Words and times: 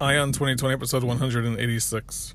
Ion 0.00 0.32
2020, 0.32 0.72
episode 0.72 1.04
186. 1.04 2.34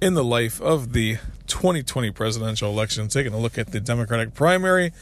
in 0.00 0.14
the 0.14 0.24
life 0.24 0.60
of 0.60 0.92
the 0.92 1.18
2020 1.46 2.10
presidential 2.12 2.70
election, 2.70 3.08
taking 3.08 3.34
a 3.34 3.38
look 3.38 3.58
at 3.58 3.72
the 3.72 3.80
Democratic 3.80 4.34
primary. 4.34 4.92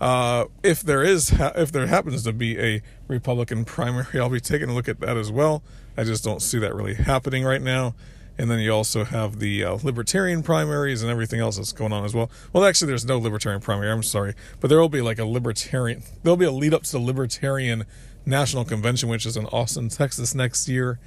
Uh, 0.00 0.46
if 0.62 0.82
there 0.82 1.02
is, 1.02 1.32
if 1.38 1.72
there 1.72 1.86
happens 1.86 2.22
to 2.24 2.32
be 2.32 2.58
a 2.58 2.82
Republican 3.08 3.64
primary, 3.64 4.06
I'll 4.20 4.30
be 4.30 4.40
taking 4.40 4.68
a 4.68 4.74
look 4.74 4.88
at 4.88 5.00
that 5.00 5.16
as 5.16 5.30
well. 5.30 5.62
I 5.96 6.04
just 6.04 6.24
don't 6.24 6.40
see 6.40 6.58
that 6.58 6.74
really 6.74 6.94
happening 6.94 7.44
right 7.44 7.62
now. 7.62 7.94
And 8.38 8.50
then 8.50 8.58
you 8.58 8.70
also 8.70 9.04
have 9.04 9.38
the 9.38 9.64
uh, 9.64 9.78
libertarian 9.82 10.42
primaries 10.42 11.02
and 11.02 11.10
everything 11.10 11.40
else 11.40 11.56
that's 11.56 11.72
going 11.72 11.94
on 11.94 12.04
as 12.04 12.14
well. 12.14 12.30
Well, 12.52 12.66
actually, 12.66 12.88
there's 12.88 13.06
no 13.06 13.18
libertarian 13.18 13.62
primary. 13.62 13.90
I'm 13.90 14.02
sorry, 14.02 14.34
but 14.60 14.68
there 14.68 14.78
will 14.78 14.90
be 14.90 15.00
like 15.00 15.18
a 15.18 15.24
libertarian. 15.24 16.02
There'll 16.22 16.36
be 16.36 16.44
a 16.44 16.50
lead 16.50 16.74
up 16.74 16.82
to 16.82 16.92
the 16.92 16.98
Libertarian 16.98 17.84
National 18.26 18.66
Convention, 18.66 19.08
which 19.08 19.24
is 19.24 19.38
in 19.38 19.46
Austin, 19.46 19.88
Texas 19.88 20.34
next 20.34 20.68
year 20.68 20.98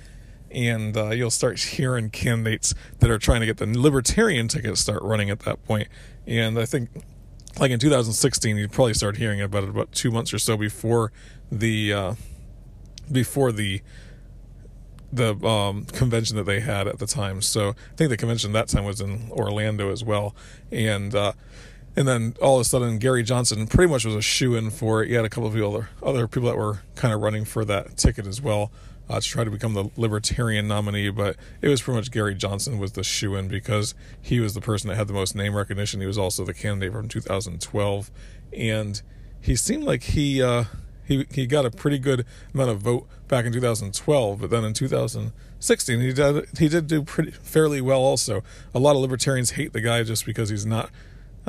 and 0.52 0.96
uh, 0.96 1.10
you'll 1.10 1.32
start 1.32 1.60
hearing 1.60 2.10
candidates 2.10 2.74
that 3.00 3.10
are 3.10 3.18
trying 3.18 3.40
to 3.42 3.46
get 3.46 3.58
the 3.58 3.66
libertarian 3.66 4.48
ticket 4.48 4.78
start 4.78 5.02
running 5.04 5.30
at 5.30 5.40
that 5.42 5.64
point. 5.66 5.88
And 6.26 6.58
I 6.60 6.66
think, 6.66 6.90
like 7.60 7.72
in 7.72 7.80
2016, 7.80 8.58
you 8.58 8.68
probably 8.68 8.94
start 8.94 9.18
hearing 9.18 9.42
about 9.42 9.64
it 9.64 9.70
about 9.70 9.92
two 9.92 10.12
months 10.12 10.34
or 10.34 10.40
so 10.40 10.58
before 10.58 11.12
the 11.52 11.94
uh, 11.94 12.14
before 13.12 13.52
the 13.52 13.82
the 15.12 15.36
um, 15.46 15.86
convention 15.86 16.38
that 16.38 16.44
they 16.44 16.60
had 16.60 16.88
at 16.88 17.00
the 17.00 17.08
time. 17.08 17.42
So 17.42 17.70
I 17.70 17.96
think 17.96 18.10
the 18.10 18.18
convention 18.18 18.52
that 18.52 18.68
time 18.68 18.86
was 18.86 19.02
in 19.02 19.32
Orlando 19.32 19.92
as 19.92 20.04
well, 20.04 20.36
and. 20.72 21.14
Uh, 21.14 21.34
and 21.96 22.08
then 22.08 22.36
all 22.42 22.56
of 22.56 22.62
a 22.62 22.64
sudden, 22.64 22.98
Gary 22.98 23.24
Johnson 23.24 23.68
pretty 23.68 23.92
much 23.92 24.06
was 24.06 24.16
a 24.16 24.22
shoe 24.22 24.56
in 24.56 24.70
for 24.70 25.04
it. 25.04 25.10
You 25.10 25.16
had 25.16 25.26
a 25.26 25.30
couple 25.30 25.48
of 25.48 25.56
other, 25.56 25.90
other 26.02 26.28
people 26.28 26.48
that 26.50 26.58
were 26.58 26.82
kind 26.96 27.14
of 27.14 27.22
running 27.22 27.46
for 27.46 27.66
that 27.66 27.98
ticket 27.98 28.28
as 28.28 28.42
well 28.42 28.72
uh, 29.10 29.20
to 29.20 29.28
try 29.28 29.44
to 29.44 29.50
become 29.50 29.74
the 29.74 29.90
Libertarian 29.98 30.68
nominee, 30.68 31.10
but 31.10 31.36
it 31.62 31.68
was 31.68 31.82
pretty 31.82 31.98
much 31.98 32.12
Gary 32.12 32.36
Johnson 32.36 32.78
was 32.78 32.92
the 32.92 33.04
shoe 33.04 33.36
in 33.36 33.48
because 33.48 33.96
he 34.22 34.40
was 34.40 34.54
the 34.54 34.62
person 34.62 34.88
that 34.90 34.96
had 34.96 35.08
the 35.08 35.14
most 35.14 35.36
name 35.36 35.56
recognition. 35.56 36.00
He 36.00 36.06
was 36.06 36.18
also 36.18 36.46
the 36.46 36.54
candidate 36.54 36.94
from 36.94 37.08
2012, 37.08 38.12
and 38.54 39.02
he 39.42 39.56
seemed 39.56 39.84
like 39.84 40.04
he 40.04 40.44
uh, 40.44 40.66
he 41.06 41.26
he 41.32 41.48
got 41.48 41.66
a 41.66 41.72
pretty 41.72 41.98
good 41.98 42.26
amount 42.54 42.70
of 42.70 42.82
vote 42.82 43.08
back 43.28 43.46
in 43.46 43.54
2012, 43.54 44.40
but 44.40 44.50
then 44.52 44.64
in 44.64 44.74
2016 44.74 46.00
he 46.00 46.14
did 46.14 46.46
he 46.60 46.70
did 46.70 46.86
do 46.86 47.02
pretty 47.02 47.32
fairly 47.32 47.82
well. 47.82 48.02
Also, 48.02 48.44
a 48.76 48.80
lot 48.80 48.96
of 48.96 49.02
libertarians 49.02 49.52
hate 49.52 49.74
the 49.74 49.82
guy 49.82 50.04
just 50.04 50.26
because 50.26 50.50
he's 50.50 50.68
not 50.68 50.92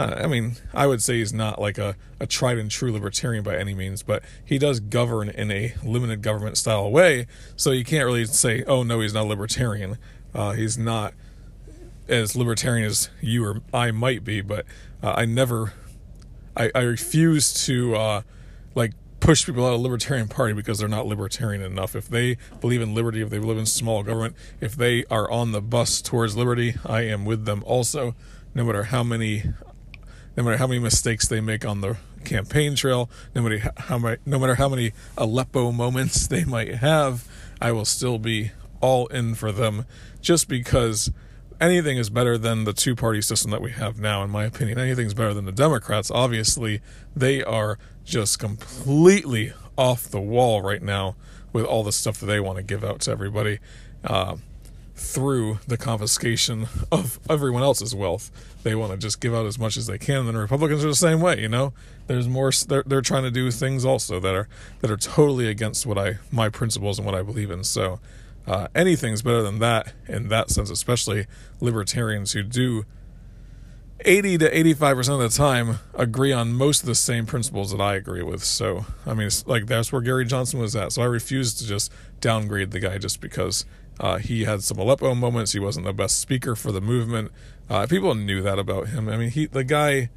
uh, 0.01 0.23
I 0.25 0.27
mean, 0.29 0.57
I 0.73 0.87
would 0.87 1.03
say 1.03 1.19
he's 1.19 1.35
not 1.35 1.61
like 1.61 1.77
a, 1.77 1.95
a 2.19 2.27
tried 2.27 2.57
and 2.57 2.71
true 2.71 2.91
libertarian 2.91 3.45
by 3.45 3.57
any 3.57 3.75
means, 3.75 4.03
but 4.03 4.23
he 4.43 4.59
does 4.59 4.81
govern 4.81 5.29
in 5.29 5.51
a 5.51 5.75
limited 5.85 6.23
government 6.23 6.57
style 6.57 6.91
way. 6.91 7.27
So 7.55 7.71
you 7.71 7.85
can't 7.85 8.07
really 8.07 8.25
say, 8.25 8.65
oh, 8.67 8.83
no, 8.83 9.01
he's 9.01 9.13
not 9.13 9.25
a 9.25 9.29
libertarian. 9.29 9.99
Uh, 10.35 10.53
he's 10.53 10.79
not 10.79 11.13
as 12.09 12.35
libertarian 12.35 12.87
as 12.87 13.11
you 13.21 13.45
or 13.45 13.61
I 13.75 13.91
might 13.91 14.25
be, 14.25 14.41
but 14.41 14.65
uh, 15.03 15.13
I 15.19 15.27
never, 15.27 15.75
I, 16.57 16.71
I 16.75 16.81
refuse 16.81 17.53
to 17.67 17.95
uh, 17.95 18.23
like 18.75 18.93
push 19.21 19.45
people 19.45 19.67
out 19.67 19.75
of 19.75 19.81
libertarian 19.81 20.29
party 20.29 20.55
because 20.55 20.79
they're 20.79 20.89
not 20.89 21.05
libertarian 21.05 21.61
enough. 21.61 21.95
If 21.95 22.09
they 22.09 22.39
believe 22.63 22.81
in 22.81 22.95
liberty, 22.95 23.21
if 23.21 23.29
they 23.29 23.39
believe 23.39 23.59
in 23.59 23.67
small 23.67 24.03
government, 24.03 24.35
if 24.63 24.75
they 24.75 25.05
are 25.11 25.31
on 25.31 25.53
the 25.53 25.61
bus 25.61 26.01
towards 26.01 26.39
liberty, 26.39 26.77
I 26.87 27.03
am 27.03 27.27
with 27.27 27.45
them 27.45 27.63
also 27.67 28.15
no 28.55 28.65
matter 28.65 28.85
how 28.85 29.03
many 29.03 29.45
no 30.37 30.43
matter 30.43 30.57
how 30.57 30.67
many 30.67 30.81
mistakes 30.81 31.29
they 31.29 31.41
make 31.41 31.65
on 31.65 31.81
the 31.81 31.97
campaign 32.25 32.75
trail, 32.77 33.11
no 33.35 33.43
matter 33.43 33.73
how 33.77 33.99
many, 33.99 34.17
no 34.27 34.39
matter 34.39 34.55
how 34.55 34.69
many 34.69 34.93
Aleppo 35.17 35.73
moments 35.73 36.27
they 36.29 36.45
might 36.45 36.77
have, 36.77 37.27
I 37.61 37.73
will 37.73 37.85
still 37.85 38.19
be 38.19 38.53
all 38.81 39.07
in 39.09 39.35
for 39.35 39.53
them, 39.53 39.85
just 40.21 40.49
because 40.49 41.11
anything 41.61 41.99
is 41.99 42.09
better 42.11 42.39
than 42.39 42.65
the 42.65 42.73
two 42.73 42.97
party 42.97 43.21
system 43.21 43.51
that 43.51 43.61
we 43.61 43.73
have 43.73 43.99
now, 43.99 44.23
in 44.23 44.31
my 44.31 44.45
opinion. 44.45 44.79
Anything's 44.79 45.15
better 45.15 45.35
than 45.35 45.45
the 45.45 45.53
Democrats. 45.53 46.11
Obviously, 46.11 46.81
they 47.15 47.43
are 47.43 47.79
just 48.05 48.39
completely 48.39 49.53
off 49.77 50.05
the 50.05 50.21
wall 50.21 50.63
right 50.63 50.83
now 50.83 51.17
with 51.53 51.65
all 51.65 51.83
the 51.83 51.93
stuff 51.93 52.19
that 52.21 52.27
they 52.27 52.41
want 52.41 52.57
to 52.57 52.63
give 52.63 52.85
out 52.85 53.01
to 53.01 53.11
everybody. 53.11 53.59
Uh, 54.05 54.37
through 55.01 55.59
the 55.67 55.79
confiscation 55.79 56.69
of 56.93 57.19
everyone 57.29 57.63
else's 57.63 57.95
wealth. 57.95 58.31
They 58.63 58.75
want 58.75 58.93
to 58.93 58.99
just 58.99 59.21
give 59.21 59.35
out 59.35 59.47
as 59.47 59.59
much 59.59 59.77
as 59.77 59.87
they 59.87 59.99
can. 59.99 60.19
And 60.19 60.29
then 60.29 60.37
Republicans 60.37 60.85
are 60.85 60.89
the 60.89 60.95
same 60.95 61.21
way. 61.21 61.41
You 61.41 61.49
know, 61.49 61.73
there's 62.07 62.29
more. 62.29 62.53
They're, 62.53 62.85
they're 62.85 63.01
trying 63.01 63.23
to 63.23 63.31
do 63.31 63.51
things 63.51 63.85
also 63.85 64.21
that 64.21 64.35
are 64.35 64.49
that 64.81 64.91
are 64.91 64.99
totally 64.99 65.49
against 65.49 65.87
what 65.87 65.97
I 65.97 66.19
my 66.31 66.51
principles 66.51 66.99
and 66.99 67.07
what 67.07 67.15
I 67.15 67.23
believe 67.23 67.51
in. 67.51 67.65
So 67.65 67.99
uh, 68.47 68.69
anything's 68.75 69.23
better 69.23 69.43
than 69.43 69.59
that 69.61 69.95
in 70.07 70.29
that 70.29 70.51
sense, 70.51 70.71
especially 70.71 71.27
libertarians 71.61 72.33
who 72.33 72.43
do. 72.43 72.85
80 74.03 74.39
to 74.39 74.51
85% 74.51 74.97
of 75.11 75.19
the 75.19 75.29
time 75.29 75.79
agree 75.93 76.33
on 76.33 76.55
most 76.55 76.81
of 76.81 76.87
the 76.87 76.95
same 76.95 77.27
principles 77.27 77.71
that 77.71 77.83
I 77.83 77.97
agree 77.97 78.23
with. 78.23 78.43
So, 78.43 78.87
I 79.05 79.13
mean, 79.13 79.29
like 79.45 79.67
that's 79.67 79.93
where 79.93 80.01
Gary 80.01 80.25
Johnson 80.25 80.59
was 80.59 80.75
at. 80.75 80.93
So 80.93 81.03
I 81.03 81.05
refuse 81.05 81.53
to 81.55 81.67
just 81.67 81.93
downgrade 82.23 82.71
the 82.71 82.81
guy 82.81 82.97
just 82.97 83.21
because 83.21 83.67
uh, 84.01 84.17
he 84.17 84.45
had 84.45 84.63
some 84.63 84.79
Aleppo 84.79 85.15
moments. 85.15 85.53
He 85.53 85.61
wasn't 85.61 85.85
the 85.85 85.93
best 85.93 86.21
speaker 86.21 86.57
for 86.57 86.73
the 86.73 86.81
movement. 86.81 87.31
Uh, 87.69 87.87
people 87.87 88.15
knew 88.15 88.41
that 88.41 88.59
about 88.59 88.89
him. 88.89 89.09
I 89.11 89.17
mean, 89.19 89.29
he 89.31 89.45
the 89.47 89.63
guy 89.63 90.09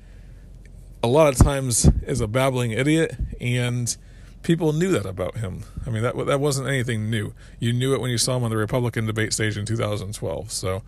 a 1.04 1.08
lot 1.08 1.28
of 1.28 1.38
times 1.38 1.86
is 2.08 2.22
a 2.22 2.28
babbling 2.28 2.72
idiot, 2.72 3.16
and 3.42 3.96
people 4.42 4.72
knew 4.72 4.90
that 4.92 5.06
about 5.06 5.38
him. 5.38 5.64
I 5.86 5.90
mean, 5.90 6.02
that 6.02 6.16
that 6.28 6.40
wasn't 6.40 6.70
anything 6.70 7.10
new. 7.10 7.34
You 7.60 7.74
knew 7.74 7.94
it 7.94 8.00
when 8.00 8.10
you 8.10 8.18
saw 8.18 8.38
him 8.38 8.46
on 8.46 8.52
the 8.52 8.58
Republican 8.58 9.06
debate 9.06 9.34
stage 9.34 9.58
in 9.58 9.66
2012. 9.66 10.52
So. 10.52 10.82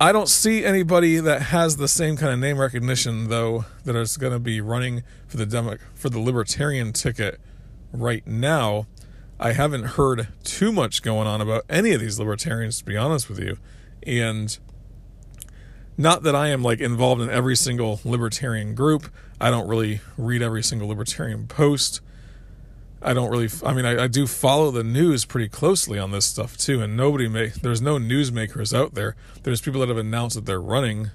I 0.00 0.10
don't 0.10 0.28
see 0.28 0.64
anybody 0.64 1.18
that 1.18 1.40
has 1.40 1.76
the 1.76 1.86
same 1.86 2.16
kind 2.16 2.32
of 2.32 2.40
name 2.40 2.58
recognition, 2.58 3.28
though, 3.28 3.64
that 3.84 3.94
is 3.94 4.16
going 4.16 4.32
to 4.32 4.40
be 4.40 4.60
running 4.60 5.04
for 5.28 5.36
the 5.36 5.46
Demo- 5.46 5.78
for 5.94 6.10
the 6.10 6.18
Libertarian 6.18 6.92
ticket 6.92 7.40
right 7.92 8.26
now. 8.26 8.86
I 9.44 9.52
haven't 9.52 9.84
heard 9.84 10.28
too 10.42 10.72
much 10.72 11.02
going 11.02 11.26
on 11.26 11.42
about 11.42 11.66
any 11.68 11.92
of 11.92 12.00
these 12.00 12.18
libertarians, 12.18 12.78
to 12.78 12.84
be 12.86 12.96
honest 12.96 13.28
with 13.28 13.38
you. 13.38 13.58
And 14.06 14.56
not 15.98 16.22
that 16.22 16.34
I 16.34 16.48
am 16.48 16.62
like 16.62 16.80
involved 16.80 17.20
in 17.20 17.28
every 17.28 17.54
single 17.54 18.00
libertarian 18.06 18.74
group. 18.74 19.12
I 19.38 19.50
don't 19.50 19.68
really 19.68 20.00
read 20.16 20.40
every 20.40 20.62
single 20.62 20.88
libertarian 20.88 21.46
post. 21.46 22.00
I 23.02 23.12
don't 23.12 23.30
really, 23.30 23.50
I 23.62 23.74
mean, 23.74 23.84
I, 23.84 24.04
I 24.04 24.06
do 24.06 24.26
follow 24.26 24.70
the 24.70 24.82
news 24.82 25.26
pretty 25.26 25.50
closely 25.50 25.98
on 25.98 26.10
this 26.10 26.24
stuff 26.24 26.56
too. 26.56 26.80
And 26.80 26.96
nobody 26.96 27.28
make, 27.28 27.56
there's 27.56 27.82
no 27.82 27.98
newsmakers 27.98 28.74
out 28.74 28.94
there. 28.94 29.14
There's 29.42 29.60
people 29.60 29.80
that 29.80 29.90
have 29.90 29.98
announced 29.98 30.36
that 30.36 30.46
they're 30.46 30.58
running. 30.58 31.10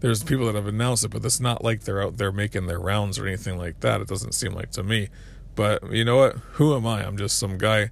There's 0.00 0.22
people 0.22 0.44
that 0.44 0.54
have 0.54 0.66
announced 0.66 1.06
it, 1.06 1.12
but 1.12 1.24
it's 1.24 1.40
not 1.40 1.64
like 1.64 1.84
they're 1.84 2.02
out 2.02 2.18
there 2.18 2.30
making 2.30 2.66
their 2.66 2.78
rounds 2.78 3.18
or 3.18 3.26
anything 3.26 3.56
like 3.56 3.80
that. 3.80 4.02
It 4.02 4.08
doesn't 4.08 4.34
seem 4.34 4.52
like 4.52 4.70
to 4.72 4.82
me. 4.82 5.08
But 5.58 5.90
you 5.90 6.04
know 6.04 6.18
what? 6.18 6.36
Who 6.52 6.76
am 6.76 6.86
I? 6.86 7.04
I'm 7.04 7.16
just 7.16 7.36
some 7.36 7.58
guy 7.58 7.90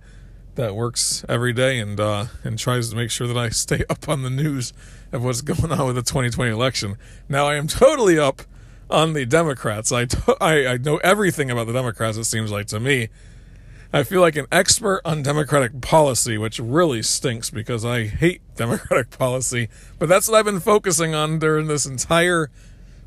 that 0.55 0.77
works 0.77 1.25
every 1.29 1.53
day 1.53 1.81
and 1.81 1.99
uh, 1.99 2.27
and 2.45 2.57
tries 2.57 2.91
to 2.91 2.97
make 2.97 3.11
sure 3.11 3.27
that 3.27 3.37
I 3.37 3.49
stay 3.65 3.83
up 3.91 4.09
on 4.09 4.23
the 4.23 4.31
news 4.31 4.73
of 5.11 5.25
what's 5.25 5.41
going 5.41 5.73
on 5.73 5.85
with 5.85 5.97
the 5.97 6.03
2020 6.03 6.49
election. 6.49 6.97
Now 7.29 7.49
I 7.49 7.57
am 7.57 7.67
totally 7.67 8.21
up 8.21 8.43
on 8.89 9.15
the 9.15 9.27
Democrats. 9.27 9.91
I, 9.91 10.05
to- 10.05 10.37
I, 10.41 10.75
I 10.75 10.77
know 10.77 10.99
everything 10.99 11.51
about 11.51 11.67
the 11.67 11.73
Democrats. 11.73 12.17
It 12.17 12.25
seems 12.27 12.53
like 12.53 12.67
to 12.69 12.79
me. 12.79 13.09
I 13.93 14.05
feel 14.05 14.21
like 14.21 14.37
an 14.37 14.47
expert 14.53 15.01
on 15.05 15.23
Democratic 15.23 15.81
policy, 15.81 16.39
which 16.39 16.61
really 16.61 17.03
stinks 17.03 17.51
because 17.51 17.85
I 17.85 18.05
hate 18.05 18.43
Democratic 18.55 19.11
policy. 19.11 19.69
But 19.99 20.09
that's 20.09 20.29
what 20.29 20.39
I've 20.39 20.45
been 20.45 20.61
focusing 20.61 21.17
on 21.17 21.41
during 21.41 21.67
this 21.67 21.85
entire, 21.85 22.49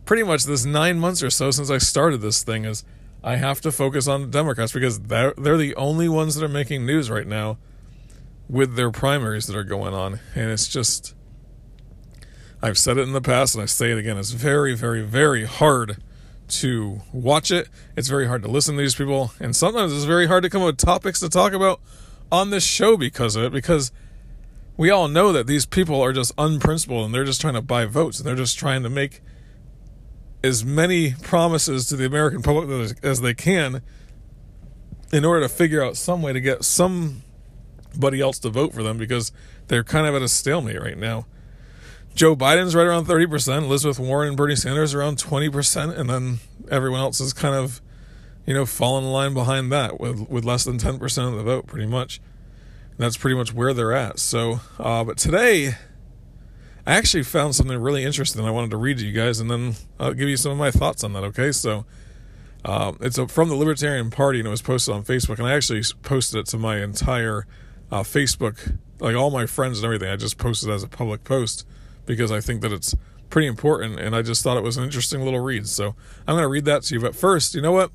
pretty 0.03 0.23
much 0.23 0.43
this 0.43 0.65
nine 0.65 0.99
months 0.99 1.23
or 1.23 1.29
so 1.29 1.49
since 1.49 1.69
I 1.71 1.77
started 1.77 2.19
this 2.19 2.43
thing 2.43 2.65
is 2.65 2.83
I 3.23 3.35
have 3.35 3.61
to 3.61 3.71
focus 3.71 4.07
on 4.07 4.21
the 4.21 4.27
Democrats 4.27 4.71
because 4.71 4.99
they're, 4.99 5.33
they're 5.37 5.57
the 5.57 5.75
only 5.75 6.07
ones 6.07 6.35
that 6.35 6.45
are 6.45 6.49
making 6.49 6.85
news 6.85 7.09
right 7.09 7.27
now 7.27 7.57
with 8.47 8.75
their 8.75 8.91
primaries 8.91 9.47
that 9.47 9.55
are 9.55 9.63
going 9.63 9.93
on. 9.93 10.19
And 10.35 10.49
it's 10.49 10.67
just, 10.67 11.13
I've 12.61 12.77
said 12.77 12.97
it 12.97 13.01
in 13.01 13.13
the 13.13 13.21
past 13.21 13.55
and 13.55 13.61
I 13.61 13.65
say 13.65 13.91
it 13.91 13.97
again. 13.97 14.17
It's 14.17 14.31
very, 14.31 14.75
very, 14.75 15.01
very 15.01 15.45
hard 15.45 16.01
to 16.49 17.01
watch 17.13 17.51
it. 17.51 17.67
It's 17.95 18.07
very 18.07 18.27
hard 18.27 18.41
to 18.43 18.47
listen 18.49 18.75
to 18.75 18.81
these 18.81 18.95
people. 18.95 19.33
And 19.39 19.55
sometimes 19.55 19.93
it's 19.93 20.05
very 20.05 20.27
hard 20.27 20.43
to 20.43 20.49
come 20.49 20.61
up 20.61 20.67
with 20.67 20.77
topics 20.77 21.19
to 21.19 21.29
talk 21.29 21.53
about 21.53 21.79
on 22.31 22.49
this 22.49 22.63
show 22.63 22.97
because 22.97 23.35
of 23.35 23.43
it. 23.43 23.51
Because 23.51 23.91
we 24.77 24.89
all 24.89 25.07
know 25.07 25.31
that 25.31 25.45
these 25.45 25.65
people 25.65 26.01
are 26.01 26.13
just 26.13 26.31
unprincipled 26.37 27.05
and 27.05 27.13
they're 27.13 27.25
just 27.25 27.41
trying 27.41 27.53
to 27.53 27.61
buy 27.61 27.85
votes 27.85 28.19
and 28.19 28.25
they're 28.25 28.35
just 28.35 28.57
trying 28.57 28.81
to 28.83 28.89
make 28.89 29.21
as 30.43 30.63
many 30.63 31.13
promises 31.13 31.87
to 31.87 31.95
the 31.95 32.05
American 32.05 32.41
public 32.41 32.97
as 33.03 33.21
they 33.21 33.33
can 33.33 33.81
in 35.11 35.25
order 35.25 35.41
to 35.41 35.49
figure 35.49 35.83
out 35.83 35.97
some 35.97 36.21
way 36.21 36.33
to 36.33 36.39
get 36.39 36.63
somebody 36.63 38.21
else 38.21 38.39
to 38.39 38.49
vote 38.49 38.73
for 38.73 38.83
them 38.83 38.97
because 38.97 39.31
they're 39.67 39.83
kind 39.83 40.07
of 40.07 40.15
at 40.15 40.21
a 40.21 40.27
stalemate 40.27 40.81
right 40.81 40.97
now. 40.97 41.25
Joe 42.15 42.35
Biden's 42.35 42.75
right 42.75 42.87
around 42.87 43.05
30%, 43.05 43.63
Elizabeth 43.63 43.99
Warren 43.99 44.29
and 44.29 44.37
Bernie 44.37 44.55
Sanders 44.55 44.93
around 44.93 45.17
20%, 45.17 45.97
and 45.97 46.09
then 46.09 46.39
everyone 46.69 46.99
else 46.99 47.19
is 47.19 47.33
kind 47.33 47.55
of, 47.55 47.81
you 48.45 48.53
know, 48.53 48.65
falling 48.65 49.05
in 49.05 49.11
line 49.11 49.33
behind 49.33 49.71
that 49.71 49.99
with, 49.99 50.27
with 50.29 50.43
less 50.43 50.63
than 50.63 50.77
10% 50.77 51.27
of 51.27 51.35
the 51.35 51.43
vote, 51.43 51.67
pretty 51.67 51.85
much. 51.85 52.19
And 52.91 52.97
that's 52.97 53.15
pretty 53.15 53.37
much 53.37 53.53
where 53.53 53.73
they're 53.73 53.93
at. 53.93 54.19
So, 54.19 54.59
uh, 54.79 55.03
but 55.03 55.17
today, 55.17 55.75
I 56.89 56.93
actually 56.93 57.21
found 57.21 57.53
something 57.53 57.79
really 57.79 58.03
interesting 58.03 58.43
I 58.43 58.49
wanted 58.49 58.71
to 58.71 58.77
read 58.77 58.97
to 58.97 59.05
you 59.05 59.11
guys, 59.11 59.39
and 59.39 59.51
then 59.51 59.75
I'll 59.99 60.15
give 60.15 60.27
you 60.27 60.37
some 60.37 60.53
of 60.53 60.57
my 60.57 60.71
thoughts 60.71 61.03
on 61.03 61.13
that, 61.13 61.23
okay? 61.23 61.51
So, 61.51 61.85
um, 62.65 62.97
it's 62.99 63.19
a, 63.19 63.27
from 63.27 63.47
the 63.47 63.53
Libertarian 63.53 64.09
Party, 64.09 64.39
and 64.39 64.47
it 64.47 64.49
was 64.49 64.63
posted 64.63 64.95
on 64.95 65.03
Facebook, 65.03 65.37
and 65.37 65.47
I 65.47 65.53
actually 65.53 65.83
posted 66.01 66.39
it 66.39 66.47
to 66.47 66.57
my 66.57 66.81
entire 66.81 67.45
uh, 67.91 68.01
Facebook, 68.01 68.79
like 68.99 69.15
all 69.15 69.29
my 69.29 69.45
friends 69.45 69.77
and 69.77 69.85
everything. 69.85 70.09
I 70.09 70.15
just 70.15 70.39
posted 70.39 70.71
as 70.71 70.81
a 70.81 70.87
public 70.87 71.23
post 71.23 71.63
because 72.07 72.31
I 72.31 72.41
think 72.41 72.61
that 72.61 72.71
it's 72.71 72.95
pretty 73.29 73.45
important, 73.45 73.99
and 73.99 74.15
I 74.15 74.23
just 74.23 74.41
thought 74.41 74.57
it 74.57 74.63
was 74.63 74.77
an 74.77 74.83
interesting 74.83 75.21
little 75.21 75.41
read. 75.41 75.67
So 75.67 75.93
I'm 76.27 76.33
going 76.33 76.41
to 76.41 76.47
read 76.47 76.65
that 76.65 76.81
to 76.85 76.95
you. 76.95 76.99
But 76.99 77.15
first, 77.15 77.53
you 77.53 77.61
know 77.61 77.71
what? 77.71 77.91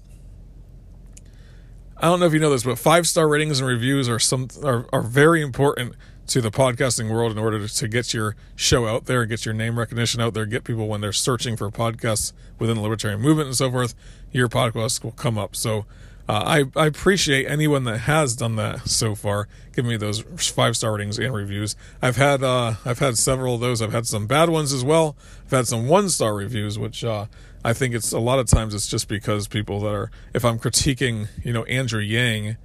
I 1.96 2.02
don't 2.02 2.20
know 2.20 2.26
if 2.26 2.32
you 2.32 2.38
know 2.38 2.50
this, 2.50 2.62
but 2.62 2.78
five 2.78 3.08
star 3.08 3.26
ratings 3.26 3.58
and 3.58 3.68
reviews 3.68 4.08
are 4.08 4.20
some 4.20 4.46
are, 4.62 4.86
are 4.92 5.02
very 5.02 5.42
important 5.42 5.96
to 6.26 6.40
the 6.40 6.50
podcasting 6.50 7.10
world 7.10 7.32
in 7.32 7.38
order 7.38 7.66
to, 7.68 7.88
get 7.88 8.14
your 8.14 8.34
show 8.56 8.86
out 8.86 9.04
there, 9.04 9.26
get 9.26 9.44
your 9.44 9.54
name 9.54 9.78
recognition 9.78 10.20
out 10.20 10.34
there, 10.34 10.46
get 10.46 10.64
people 10.64 10.88
when 10.88 11.00
they're 11.00 11.12
searching 11.12 11.56
for 11.56 11.70
podcasts 11.70 12.32
within 12.58 12.76
the 12.76 12.82
libertarian 12.82 13.20
movement 13.20 13.48
and 13.48 13.56
so 13.56 13.70
forth, 13.70 13.94
your 14.32 14.48
podcast 14.48 15.04
will 15.04 15.12
come 15.12 15.36
up. 15.36 15.54
So 15.54 15.84
uh, 16.26 16.64
I, 16.76 16.80
I 16.80 16.86
appreciate 16.86 17.46
anyone 17.46 17.84
that 17.84 17.98
has 17.98 18.34
done 18.34 18.56
that 18.56 18.88
so 18.88 19.14
far, 19.14 19.46
giving 19.74 19.90
me 19.90 19.96
those 19.98 20.20
five 20.36 20.76
star 20.76 20.92
ratings 20.92 21.18
and 21.18 21.34
reviews. 21.34 21.76
I've 22.00 22.16
had 22.16 22.42
uh, 22.42 22.74
I've 22.84 22.98
had 22.98 23.18
several 23.18 23.56
of 23.56 23.60
those. 23.60 23.82
I've 23.82 23.92
had 23.92 24.06
some 24.06 24.26
bad 24.26 24.48
ones 24.48 24.72
as 24.72 24.82
well. 24.82 25.16
I've 25.44 25.50
had 25.50 25.66
some 25.66 25.86
one 25.86 26.08
star 26.08 26.34
reviews, 26.34 26.78
which 26.78 27.04
uh, 27.04 27.26
I 27.62 27.74
think 27.74 27.94
it's 27.94 28.12
a 28.12 28.18
lot 28.18 28.38
of 28.38 28.46
times 28.46 28.74
it's 28.74 28.86
just 28.86 29.06
because 29.06 29.48
people 29.48 29.80
that 29.80 29.94
are 29.94 30.10
if 30.32 30.44
I'm 30.46 30.58
critiquing 30.58 31.28
you 31.44 31.52
know 31.52 31.64
Andrew 31.64 32.00
Yang 32.00 32.56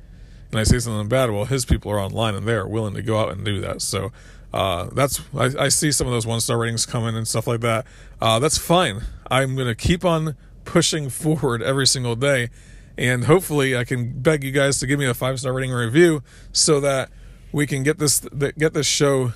and 0.51 0.59
I 0.59 0.63
say 0.63 0.79
something 0.79 1.07
bad, 1.07 1.31
well 1.31 1.45
his 1.45 1.65
people 1.65 1.91
are 1.91 1.99
online 1.99 2.35
and 2.35 2.47
they 2.47 2.53
are 2.53 2.67
willing 2.67 2.93
to 2.95 3.01
go 3.01 3.19
out 3.19 3.31
and 3.31 3.43
do 3.43 3.61
that. 3.61 3.81
So 3.81 4.11
uh, 4.53 4.89
that's 4.93 5.21
I, 5.35 5.65
I, 5.65 5.69
see 5.69 5.91
some 5.91 6.07
of 6.07 6.13
those 6.13 6.25
one 6.25 6.41
star 6.41 6.57
ratings 6.57 6.85
coming 6.85 7.15
and 7.15 7.27
stuff 7.27 7.45
like 7.45 7.61
that. 7.61 7.85
Uh, 8.19 8.39
that's 8.39 8.57
fine. 8.57 9.03
I'm 9.29 9.55
gonna 9.55 9.75
keep 9.75 10.03
on 10.03 10.35
pushing 10.65 11.09
forward 11.09 11.61
every 11.61 11.85
single 11.85 12.15
day 12.15 12.49
and 12.99 13.23
hopefully 13.23 13.77
I 13.77 13.85
can 13.85 14.11
beg 14.21 14.43
you 14.43 14.51
guys 14.51 14.77
to 14.79 14.87
give 14.87 14.99
me 14.99 15.05
a 15.05 15.13
five 15.13 15.39
star 15.39 15.53
rating 15.53 15.71
review 15.71 16.21
so 16.51 16.81
that 16.81 17.09
we 17.51 17.65
can 17.65 17.81
get 17.83 17.97
this 17.97 18.19
get 18.57 18.73
this 18.73 18.87
show 18.87 19.31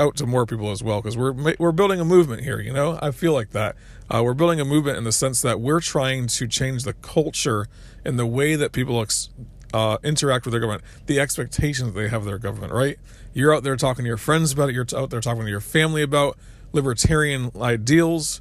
out 0.00 0.16
to 0.16 0.26
more 0.26 0.46
people 0.46 0.70
as 0.70 0.82
well 0.82 1.02
because 1.02 1.16
we're 1.16 1.54
we're 1.58 1.72
building 1.72 2.00
a 2.00 2.04
movement 2.06 2.42
here. 2.42 2.58
You 2.58 2.72
know, 2.72 2.98
I 3.02 3.10
feel 3.10 3.34
like 3.34 3.50
that. 3.50 3.76
Uh, 4.10 4.22
we're 4.24 4.34
building 4.34 4.60
a 4.60 4.64
movement 4.64 4.96
in 4.96 5.04
the 5.04 5.12
sense 5.12 5.42
that 5.42 5.60
we're 5.60 5.80
trying 5.80 6.26
to 6.26 6.48
change 6.48 6.84
the 6.84 6.94
culture 6.94 7.66
and 8.04 8.18
the 8.18 8.26
way 8.26 8.56
that 8.56 8.72
people 8.72 9.00
ex- 9.02 9.28
uh, 9.72 9.98
interact 10.02 10.44
with 10.44 10.52
their 10.52 10.60
government, 10.60 10.84
the 11.06 11.20
expectations 11.20 11.94
they 11.94 12.08
have 12.08 12.22
of 12.22 12.26
their 12.26 12.38
government. 12.38 12.72
Right? 12.72 12.98
You're 13.32 13.54
out 13.54 13.62
there 13.62 13.76
talking 13.76 14.04
to 14.04 14.08
your 14.08 14.16
friends 14.16 14.52
about 14.52 14.68
it. 14.68 14.74
You're 14.74 14.86
out 14.96 15.10
there 15.10 15.20
talking 15.20 15.42
to 15.42 15.50
your 15.50 15.60
family 15.60 16.02
about 16.02 16.36
libertarian 16.72 17.50
ideals 17.60 18.40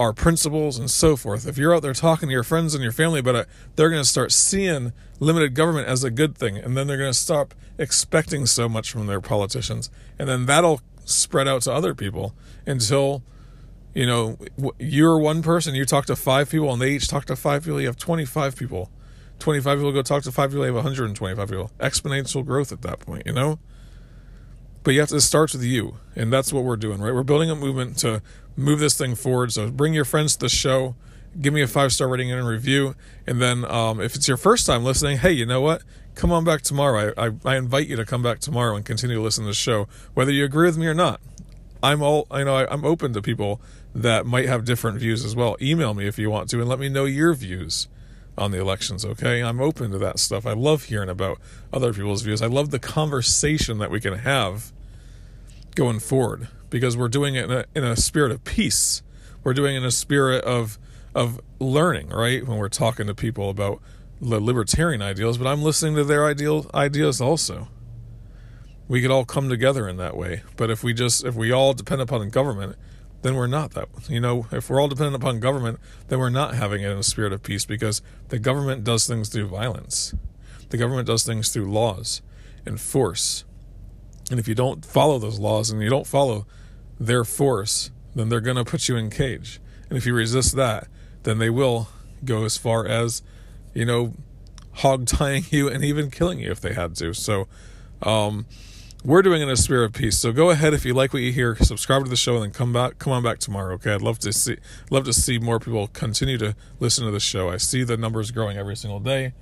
our 0.00 0.12
principles 0.12 0.78
and 0.78 0.90
so 0.90 1.16
forth. 1.16 1.46
If 1.46 1.58
you're 1.58 1.74
out 1.74 1.82
there 1.82 1.92
talking 1.92 2.28
to 2.28 2.32
your 2.32 2.44
friends 2.44 2.74
and 2.74 2.82
your 2.82 2.92
family 2.92 3.20
about 3.20 3.34
it, 3.34 3.48
they're 3.76 3.90
going 3.90 4.02
to 4.02 4.08
start 4.08 4.30
seeing 4.32 4.92
limited 5.18 5.54
government 5.54 5.88
as 5.88 6.04
a 6.04 6.10
good 6.10 6.36
thing. 6.38 6.56
And 6.56 6.76
then 6.76 6.86
they're 6.86 6.96
going 6.96 7.10
to 7.10 7.18
stop 7.18 7.54
expecting 7.78 8.46
so 8.46 8.68
much 8.68 8.92
from 8.92 9.06
their 9.06 9.20
politicians. 9.20 9.90
And 10.18 10.28
then 10.28 10.46
that'll 10.46 10.80
spread 11.04 11.48
out 11.48 11.62
to 11.62 11.72
other 11.72 11.94
people 11.94 12.34
until, 12.64 13.22
you 13.92 14.06
know, 14.06 14.38
you're 14.78 15.18
one 15.18 15.42
person, 15.42 15.74
you 15.74 15.84
talk 15.84 16.06
to 16.06 16.16
five 16.16 16.50
people, 16.50 16.72
and 16.72 16.80
they 16.80 16.92
each 16.92 17.08
talk 17.08 17.24
to 17.26 17.36
five 17.36 17.64
people. 17.64 17.80
You 17.80 17.88
have 17.88 17.96
25 17.96 18.54
people. 18.54 18.90
25 19.38 19.78
people 19.78 19.92
go 19.92 20.02
talk 20.02 20.22
to 20.24 20.32
five 20.32 20.50
people, 20.50 20.64
you 20.64 20.74
have 20.74 20.84
125 20.84 21.48
people. 21.48 21.70
Exponential 21.78 22.44
growth 22.44 22.72
at 22.72 22.82
that 22.82 23.00
point, 23.00 23.22
you 23.26 23.32
know? 23.32 23.58
But 24.82 24.94
you 24.94 25.00
have 25.00 25.08
to 25.10 25.20
start 25.20 25.52
with 25.52 25.62
you. 25.62 25.96
And 26.16 26.32
that's 26.32 26.52
what 26.52 26.64
we're 26.64 26.76
doing, 26.76 27.00
right? 27.00 27.14
We're 27.14 27.22
building 27.22 27.50
a 27.50 27.54
movement 27.54 27.98
to 27.98 28.22
move 28.56 28.80
this 28.80 28.96
thing 28.96 29.14
forward. 29.14 29.52
So 29.52 29.70
bring 29.70 29.94
your 29.94 30.04
friends 30.04 30.34
to 30.34 30.40
the 30.40 30.48
show. 30.48 30.96
Give 31.40 31.52
me 31.52 31.62
a 31.62 31.68
five 31.68 31.92
star 31.92 32.08
rating 32.08 32.32
and 32.32 32.40
a 32.40 32.44
review. 32.44 32.94
And 33.26 33.40
then 33.40 33.64
um, 33.64 34.00
if 34.00 34.14
it's 34.16 34.26
your 34.26 34.36
first 34.36 34.66
time 34.66 34.84
listening, 34.84 35.18
hey, 35.18 35.32
you 35.32 35.46
know 35.46 35.60
what? 35.60 35.82
Come 36.14 36.32
on 36.32 36.42
back 36.42 36.62
tomorrow. 36.62 37.12
I, 37.16 37.26
I, 37.26 37.30
I 37.44 37.56
invite 37.56 37.86
you 37.86 37.96
to 37.96 38.04
come 38.04 38.22
back 38.22 38.40
tomorrow 38.40 38.74
and 38.74 38.84
continue 38.84 39.16
to 39.16 39.22
listen 39.22 39.44
to 39.44 39.50
the 39.50 39.54
show, 39.54 39.86
whether 40.14 40.32
you 40.32 40.44
agree 40.44 40.66
with 40.66 40.76
me 40.76 40.86
or 40.86 40.94
not. 40.94 41.20
I'm 41.80 42.02
all 42.02 42.26
I 42.30 42.42
know. 42.42 42.56
I, 42.56 42.72
I'm 42.72 42.84
open 42.84 43.12
to 43.12 43.22
people 43.22 43.60
that 43.94 44.26
might 44.26 44.46
have 44.46 44.64
different 44.64 44.98
views 44.98 45.24
as 45.24 45.36
well. 45.36 45.56
Email 45.62 45.94
me 45.94 46.08
if 46.08 46.18
you 46.18 46.28
want 46.28 46.50
to, 46.50 46.58
and 46.58 46.68
let 46.68 46.80
me 46.80 46.88
know 46.88 47.04
your 47.04 47.34
views 47.34 47.86
on 48.38 48.50
the 48.50 48.60
elections. 48.60 49.04
Okay, 49.04 49.42
I'm 49.42 49.60
open 49.60 49.90
to 49.90 49.98
that 49.98 50.18
stuff. 50.18 50.46
I 50.46 50.52
love 50.52 50.84
hearing 50.84 51.08
about 51.08 51.38
other 51.72 51.92
people's 51.92 52.22
views. 52.22 52.40
I 52.40 52.46
love 52.46 52.70
the 52.70 52.78
conversation 52.78 53.78
that 53.78 53.90
we 53.90 54.00
can 54.00 54.14
have 54.14 54.72
going 55.74 56.00
forward 56.00 56.48
because 56.70 56.96
we're 56.96 57.08
doing 57.08 57.34
it 57.34 57.44
in 57.44 57.50
a, 57.50 57.64
in 57.74 57.84
a 57.84 57.96
spirit 57.96 58.32
of 58.32 58.44
peace. 58.44 59.02
We're 59.44 59.54
doing 59.54 59.74
it 59.74 59.78
in 59.78 59.84
a 59.84 59.90
spirit 59.90 60.44
of 60.44 60.78
of 61.14 61.40
learning, 61.58 62.10
right? 62.10 62.46
When 62.46 62.58
we're 62.58 62.68
talking 62.68 63.06
to 63.06 63.14
people 63.14 63.50
about 63.50 63.80
the 64.20 64.40
libertarian 64.40 65.02
ideals, 65.02 65.38
but 65.38 65.46
I'm 65.46 65.62
listening 65.62 65.96
to 65.96 66.04
their 66.04 66.26
ideal 66.26 66.70
ideas 66.74 67.20
also. 67.20 67.68
We 68.88 69.02
could 69.02 69.10
all 69.10 69.24
come 69.24 69.48
together 69.48 69.88
in 69.88 69.96
that 69.98 70.16
way. 70.16 70.42
But 70.56 70.70
if 70.70 70.82
we 70.82 70.94
just 70.94 71.24
if 71.24 71.34
we 71.34 71.50
all 71.52 71.74
depend 71.74 72.00
upon 72.02 72.28
government, 72.30 72.76
then 73.22 73.34
we're 73.34 73.46
not 73.46 73.72
that. 73.72 73.88
You 74.08 74.20
know, 74.20 74.46
if 74.52 74.70
we're 74.70 74.80
all 74.80 74.88
dependent 74.88 75.16
upon 75.16 75.40
government, 75.40 75.80
then 76.08 76.18
we're 76.18 76.30
not 76.30 76.54
having 76.54 76.82
it 76.82 76.90
in 76.90 76.98
a 76.98 77.02
spirit 77.02 77.32
of 77.32 77.42
peace 77.42 77.64
because 77.64 78.00
the 78.28 78.38
government 78.38 78.84
does 78.84 79.06
things 79.06 79.28
through 79.28 79.48
violence. 79.48 80.14
The 80.70 80.76
government 80.76 81.06
does 81.06 81.24
things 81.24 81.48
through 81.48 81.70
laws 81.70 82.22
and 82.64 82.80
force. 82.80 83.44
And 84.30 84.38
if 84.38 84.46
you 84.46 84.54
don't 84.54 84.84
follow 84.84 85.18
those 85.18 85.38
laws 85.38 85.70
and 85.70 85.82
you 85.82 85.88
don't 85.88 86.06
follow 86.06 86.46
their 87.00 87.24
force, 87.24 87.90
then 88.14 88.28
they're 88.28 88.40
going 88.40 88.56
to 88.56 88.64
put 88.64 88.88
you 88.88 88.96
in 88.96 89.10
cage. 89.10 89.60
And 89.88 89.96
if 89.96 90.04
you 90.04 90.14
resist 90.14 90.54
that, 90.56 90.88
then 91.22 91.38
they 91.38 91.50
will 91.50 91.88
go 92.24 92.44
as 92.44 92.56
far 92.56 92.86
as, 92.86 93.22
you 93.74 93.84
know, 93.84 94.14
hog 94.74 95.06
tying 95.06 95.44
you 95.50 95.68
and 95.68 95.84
even 95.84 96.10
killing 96.10 96.40
you 96.40 96.50
if 96.50 96.60
they 96.60 96.74
had 96.74 96.94
to. 96.96 97.14
So, 97.14 97.48
um, 98.02 98.46
we're 99.08 99.22
doing 99.22 99.40
it 99.40 99.44
in 99.44 99.50
a 99.50 99.56
spirit 99.56 99.86
of 99.86 99.94
peace. 99.94 100.18
So 100.18 100.32
go 100.32 100.50
ahead 100.50 100.74
if 100.74 100.84
you 100.84 100.92
like 100.92 101.14
what 101.14 101.22
you 101.22 101.32
hear, 101.32 101.56
subscribe 101.56 102.04
to 102.04 102.10
the 102.10 102.16
show, 102.16 102.34
and 102.34 102.44
then 102.44 102.50
come 102.50 102.74
back. 102.74 102.98
Come 102.98 103.14
on 103.14 103.22
back 103.22 103.38
tomorrow. 103.38 103.72
Okay, 103.76 103.94
I'd 103.94 104.02
love 104.02 104.18
to 104.18 104.34
see 104.34 104.58
love 104.90 105.04
to 105.04 105.14
see 105.14 105.38
more 105.38 105.58
people 105.58 105.86
continue 105.88 106.36
to 106.36 106.54
listen 106.78 107.06
to 107.06 107.10
the 107.10 107.18
show. 107.18 107.48
I 107.48 107.56
see 107.56 107.84
the 107.84 107.96
numbers 107.96 108.30
growing 108.30 108.58
every 108.58 108.76
single 108.76 109.00
day, 109.00 109.32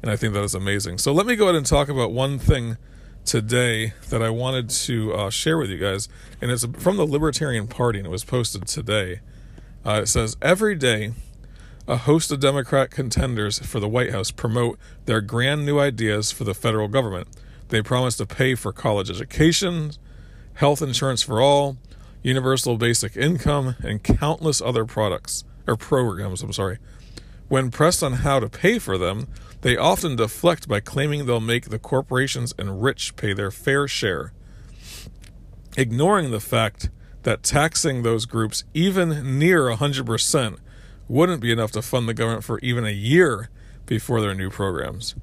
and 0.00 0.10
I 0.10 0.16
think 0.16 0.32
that 0.32 0.42
is 0.42 0.54
amazing. 0.54 0.96
So 0.96 1.12
let 1.12 1.26
me 1.26 1.36
go 1.36 1.44
ahead 1.44 1.54
and 1.54 1.66
talk 1.66 1.90
about 1.90 2.12
one 2.12 2.38
thing 2.38 2.78
today 3.26 3.92
that 4.08 4.22
I 4.22 4.30
wanted 4.30 4.70
to 4.70 5.12
uh, 5.12 5.28
share 5.28 5.58
with 5.58 5.68
you 5.68 5.76
guys, 5.76 6.08
and 6.40 6.50
it's 6.50 6.64
from 6.78 6.96
the 6.96 7.06
Libertarian 7.06 7.66
Party, 7.66 7.98
and 7.98 8.06
it 8.06 8.10
was 8.10 8.24
posted 8.24 8.66
today. 8.66 9.20
Uh, 9.84 10.00
it 10.04 10.06
says 10.06 10.38
every 10.40 10.74
day, 10.74 11.12
a 11.86 11.98
host 11.98 12.32
of 12.32 12.40
Democrat 12.40 12.90
contenders 12.90 13.58
for 13.58 13.80
the 13.80 13.88
White 13.88 14.12
House 14.12 14.30
promote 14.30 14.78
their 15.04 15.20
grand 15.20 15.66
new 15.66 15.78
ideas 15.78 16.32
for 16.32 16.44
the 16.44 16.54
federal 16.54 16.88
government. 16.88 17.28
They 17.70 17.82
promise 17.82 18.16
to 18.16 18.26
pay 18.26 18.56
for 18.56 18.72
college 18.72 19.10
education, 19.10 19.92
health 20.54 20.82
insurance 20.82 21.22
for 21.22 21.40
all, 21.40 21.76
universal 22.22 22.76
basic 22.76 23.16
income, 23.16 23.76
and 23.82 24.02
countless 24.02 24.60
other 24.60 24.84
products 24.84 25.44
or 25.66 25.76
programs. 25.76 26.42
I'm 26.42 26.52
sorry. 26.52 26.78
When 27.48 27.70
pressed 27.70 28.02
on 28.02 28.14
how 28.14 28.40
to 28.40 28.48
pay 28.48 28.78
for 28.78 28.98
them, 28.98 29.28
they 29.62 29.76
often 29.76 30.16
deflect 30.16 30.68
by 30.68 30.80
claiming 30.80 31.26
they'll 31.26 31.40
make 31.40 31.68
the 31.68 31.78
corporations 31.78 32.54
and 32.58 32.82
rich 32.82 33.14
pay 33.16 33.32
their 33.32 33.50
fair 33.50 33.86
share, 33.86 34.32
ignoring 35.76 36.30
the 36.30 36.40
fact 36.40 36.90
that 37.22 37.42
taxing 37.42 38.02
those 38.02 38.26
groups 38.26 38.64
even 38.74 39.38
near 39.38 39.64
100% 39.64 40.58
wouldn't 41.08 41.40
be 41.40 41.52
enough 41.52 41.72
to 41.72 41.82
fund 41.82 42.08
the 42.08 42.14
government 42.14 42.44
for 42.44 42.58
even 42.60 42.84
a 42.84 42.90
year 42.90 43.50
before 43.86 44.20
their 44.20 44.34
new 44.34 44.50
programs. 44.50 45.14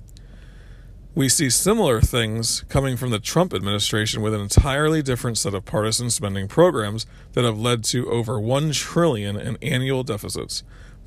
We 1.18 1.30
see 1.30 1.50
similar 1.50 2.00
things 2.00 2.64
coming 2.70 2.96
from 2.96 3.10
the 3.10 3.18
Trump 3.18 3.52
administration 3.52 4.22
with 4.22 4.36
an 4.36 4.40
entirely 4.42 5.02
different 5.02 5.40
set 5.40 5.56
of 5.56 5.66
partisan 5.66 6.12
spending 6.12 6.48
programs 6.48 7.08
that 7.34 7.44
have 7.44 7.58
led 7.58 7.84
to 7.86 8.08
over 8.12 8.40
1 8.40 8.72
trillion 8.72 9.36
in 9.36 9.58
annual 9.60 10.04
deficits. 10.04 10.62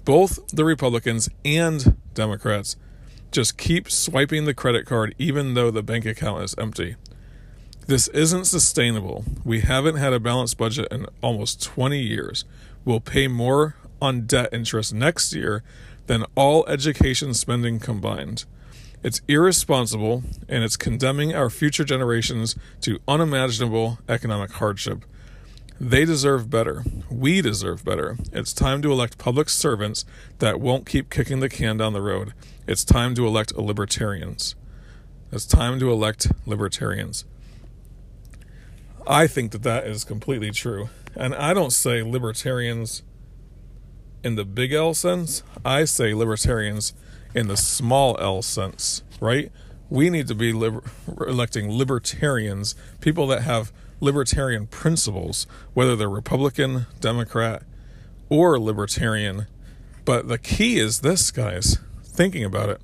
Both 0.05 0.49
the 0.49 0.65
Republicans 0.65 1.29
and 1.45 1.97
Democrats 2.13 2.75
just 3.31 3.57
keep 3.57 3.89
swiping 3.89 4.47
the 4.47 4.53
credit 4.53 4.85
card 4.85 5.15
even 5.17 5.55
though 5.55 5.71
the 5.71 5.81
bank 5.81 6.05
account 6.05 6.43
is 6.43 6.57
empty. 6.59 6.97
This 7.87 8.09
isn't 8.09 8.47
sustainable. 8.47 9.25
We 9.45 9.61
haven't 9.61 9.95
had 9.95 10.13
a 10.13 10.19
balanced 10.19 10.59
budget 10.59 10.89
in 10.91 11.07
almost 11.23 11.63
20 11.63 12.01
years. 12.01 12.45
We'll 12.85 12.99
pay 12.99 13.29
more 13.29 13.77
on 14.03 14.23
debt 14.23 14.49
interest 14.51 14.93
next 14.93 15.33
year 15.33 15.63
than 16.09 16.25
all 16.35 16.67
education 16.67 17.33
spending 17.33 17.79
combined. 17.79 18.45
It's 19.03 19.23
irresponsible 19.29 20.23
and 20.49 20.63
it's 20.63 20.77
condemning 20.77 21.35
our 21.35 21.49
future 21.49 21.85
generations 21.85 22.55
to 22.83 23.01
unimaginable 23.09 23.99
economic 24.09 24.53
hardship. 24.53 25.05
They 25.81 26.05
deserve 26.05 26.51
better. 26.51 26.85
We 27.11 27.41
deserve 27.41 27.83
better. 27.83 28.19
It's 28.33 28.53
time 28.53 28.83
to 28.83 28.93
elect 28.93 29.17
public 29.17 29.49
servants 29.49 30.05
that 30.39 30.61
won't 30.61 30.85
keep 30.85 31.09
kicking 31.09 31.41
the 31.41 31.49
can 31.49 31.79
down 31.79 31.95
the 31.95 32.03
road. 32.03 32.35
It's 32.67 32.85
time 32.85 33.15
to 33.15 33.27
elect 33.27 33.57
libertarians. 33.57 34.55
It's 35.33 35.47
time 35.47 35.79
to 35.81 35.91
elect 35.91 36.31
libertarians. 36.45 37.25
I 39.07 39.27
think 39.27 39.53
that 39.53 39.63
that 39.63 39.87
is 39.87 40.05
completely 40.05 40.51
true. 40.51 40.91
And 41.17 41.35
I 41.35 41.55
don't 41.55 41.73
say 41.73 42.03
libertarians 42.03 43.03
in 44.23 44.35
the 44.35 44.45
big 44.45 44.75
L 44.75 44.93
sense, 44.93 45.43
I 45.65 45.87
say 45.87 46.13
libertarians 46.13 46.93
in 47.35 47.49
the 47.49 47.57
small 47.57 48.17
L 48.21 48.43
sense, 48.43 49.03
right? 49.21 49.51
We 49.89 50.11
need 50.11 50.29
to 50.29 50.35
be 50.35 50.53
liber- 50.53 50.85
electing 51.27 51.71
libertarians, 51.71 52.75
people 53.01 53.27
that 53.29 53.43
have 53.43 53.73
libertarian 54.01 54.67
principles, 54.67 55.47
whether 55.75 55.97
they're 55.97 56.09
Republican, 56.09 56.87
Democrat, 57.01 57.63
or 58.29 58.59
libertarian. 58.59 59.47
But 60.05 60.29
the 60.29 60.39
key 60.39 60.79
is 60.79 61.01
this, 61.01 61.31
guys, 61.31 61.79
thinking 62.03 62.45
about 62.45 62.71
it. 62.71 62.81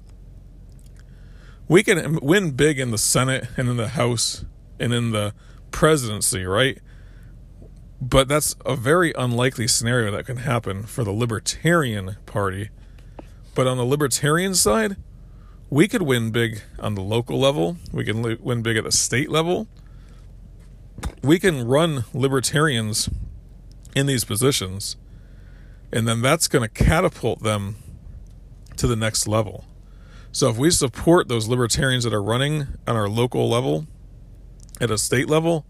We 1.68 1.82
can 1.82 2.20
win 2.20 2.52
big 2.52 2.78
in 2.78 2.90
the 2.90 2.98
Senate 2.98 3.48
and 3.56 3.68
in 3.68 3.76
the 3.76 3.88
House 3.88 4.44
and 4.78 4.92
in 4.92 5.10
the 5.10 5.34
presidency, 5.70 6.44
right? 6.44 6.78
But 8.00 8.28
that's 8.28 8.54
a 8.64 8.76
very 8.76 9.12
unlikely 9.16 9.66
scenario 9.66 10.10
that 10.12 10.26
can 10.26 10.38
happen 10.38 10.84
for 10.84 11.02
the 11.02 11.12
Libertarian 11.12 12.16
Party 12.26 12.70
but 13.56 13.66
on 13.66 13.78
the 13.78 13.84
libertarian 13.84 14.54
side, 14.54 14.96
we 15.70 15.88
could 15.88 16.02
win 16.02 16.30
big 16.30 16.62
on 16.78 16.94
the 16.94 17.00
local 17.00 17.40
level. 17.40 17.78
We 17.90 18.04
can 18.04 18.22
li- 18.22 18.38
win 18.40 18.62
big 18.62 18.76
at 18.76 18.84
the 18.84 18.92
state 18.92 19.30
level. 19.30 19.66
We 21.22 21.38
can 21.38 21.66
run 21.66 22.04
libertarians 22.12 23.08
in 23.96 24.06
these 24.06 24.24
positions, 24.24 24.96
and 25.90 26.06
then 26.06 26.20
that's 26.20 26.48
going 26.48 26.68
to 26.68 26.84
catapult 26.84 27.42
them 27.42 27.76
to 28.76 28.86
the 28.86 28.94
next 28.94 29.26
level. 29.26 29.64
So 30.32 30.50
if 30.50 30.58
we 30.58 30.70
support 30.70 31.28
those 31.28 31.48
libertarians 31.48 32.04
that 32.04 32.12
are 32.12 32.22
running 32.22 32.66
on 32.86 32.94
our 32.94 33.08
local 33.08 33.48
level, 33.48 33.86
at 34.80 34.90
a 34.90 34.98
state 34.98 35.30
level, 35.30 35.64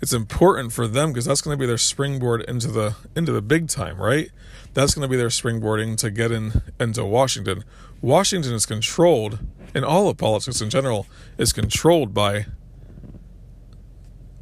it's 0.00 0.12
important 0.12 0.72
for 0.72 0.86
them 0.86 1.10
because 1.10 1.26
that's 1.26 1.42
going 1.42 1.56
to 1.56 1.60
be 1.60 1.66
their 1.66 1.78
springboard 1.78 2.42
into 2.42 2.68
the 2.68 2.96
into 3.14 3.32
the 3.32 3.42
big 3.42 3.68
time, 3.68 4.00
right? 4.00 4.30
That's 4.72 4.94
going 4.94 5.02
to 5.02 5.08
be 5.08 5.16
their 5.16 5.28
springboarding 5.28 5.96
to 5.98 6.10
get 6.10 6.32
in 6.32 6.62
into 6.78 7.04
Washington. 7.04 7.64
Washington 8.00 8.54
is 8.54 8.64
controlled, 8.64 9.40
and 9.74 9.84
all 9.84 10.08
of 10.08 10.16
politics 10.16 10.60
in 10.60 10.70
general 10.70 11.06
is 11.36 11.52
controlled 11.52 12.14
by 12.14 12.46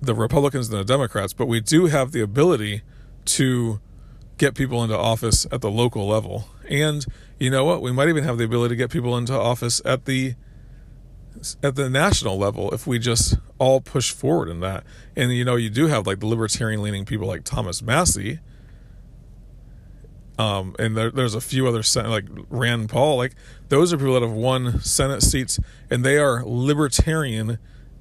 the 0.01 0.15
Republicans 0.15 0.69
and 0.69 0.79
the 0.79 0.85
Democrats. 0.85 1.33
But 1.33 1.47
we 1.47 1.61
do 1.61 1.87
have 1.87 2.13
the 2.13 2.21
ability 2.21 2.83
to 3.25 3.81
get 4.37 4.55
people 4.55 4.85
into 4.85 4.97
office 4.97 5.45
at 5.51 5.61
the 5.61 5.71
local 5.71 6.07
level, 6.07 6.49
and 6.69 7.05
you 7.41 7.51
know 7.51 7.65
what? 7.65 7.83
We 7.83 7.91
might 7.91 8.09
even 8.09 8.23
have 8.23 8.39
the 8.39 8.45
ability 8.45 8.75
to 8.75 8.77
get 8.77 8.91
people 8.91 9.17
into 9.17 9.35
office 9.35 9.83
at 9.85 10.05
the 10.05 10.35
at 11.63 11.77
the 11.77 11.89
national 11.89 12.39
level 12.39 12.73
if 12.73 12.87
we 12.87 12.99
just 12.99 13.37
all 13.59 13.81
push 13.81 14.13
forward 14.13 14.49
in 14.49 14.61
that. 14.61 14.85
And 15.17 15.33
you 15.33 15.45
know, 15.45 15.57
you 15.57 15.71
do 15.71 15.87
have 15.87 16.07
like 16.07 16.21
the 16.21 16.27
libertarian 16.27 16.83
leaning 16.83 17.05
people 17.05 17.27
like 17.27 17.45
Thomas 17.45 17.83
Massie. 17.83 18.41
Um, 20.39 20.77
and 20.79 20.97
there, 20.97 21.11
there's 21.11 21.35
a 21.35 21.41
few 21.41 21.67
other 21.67 21.83
like 22.09 22.27
Rand 22.49 22.89
Paul, 22.89 23.17
like 23.17 23.35
those 23.69 23.93
are 23.93 23.99
people 23.99 24.15
that 24.15 24.23
have 24.23 24.31
won 24.31 24.81
Senate 24.81 25.23
seats, 25.23 25.59
and 25.91 26.05
they 26.05 26.17
are 26.17 26.45
libertarian 26.45 27.59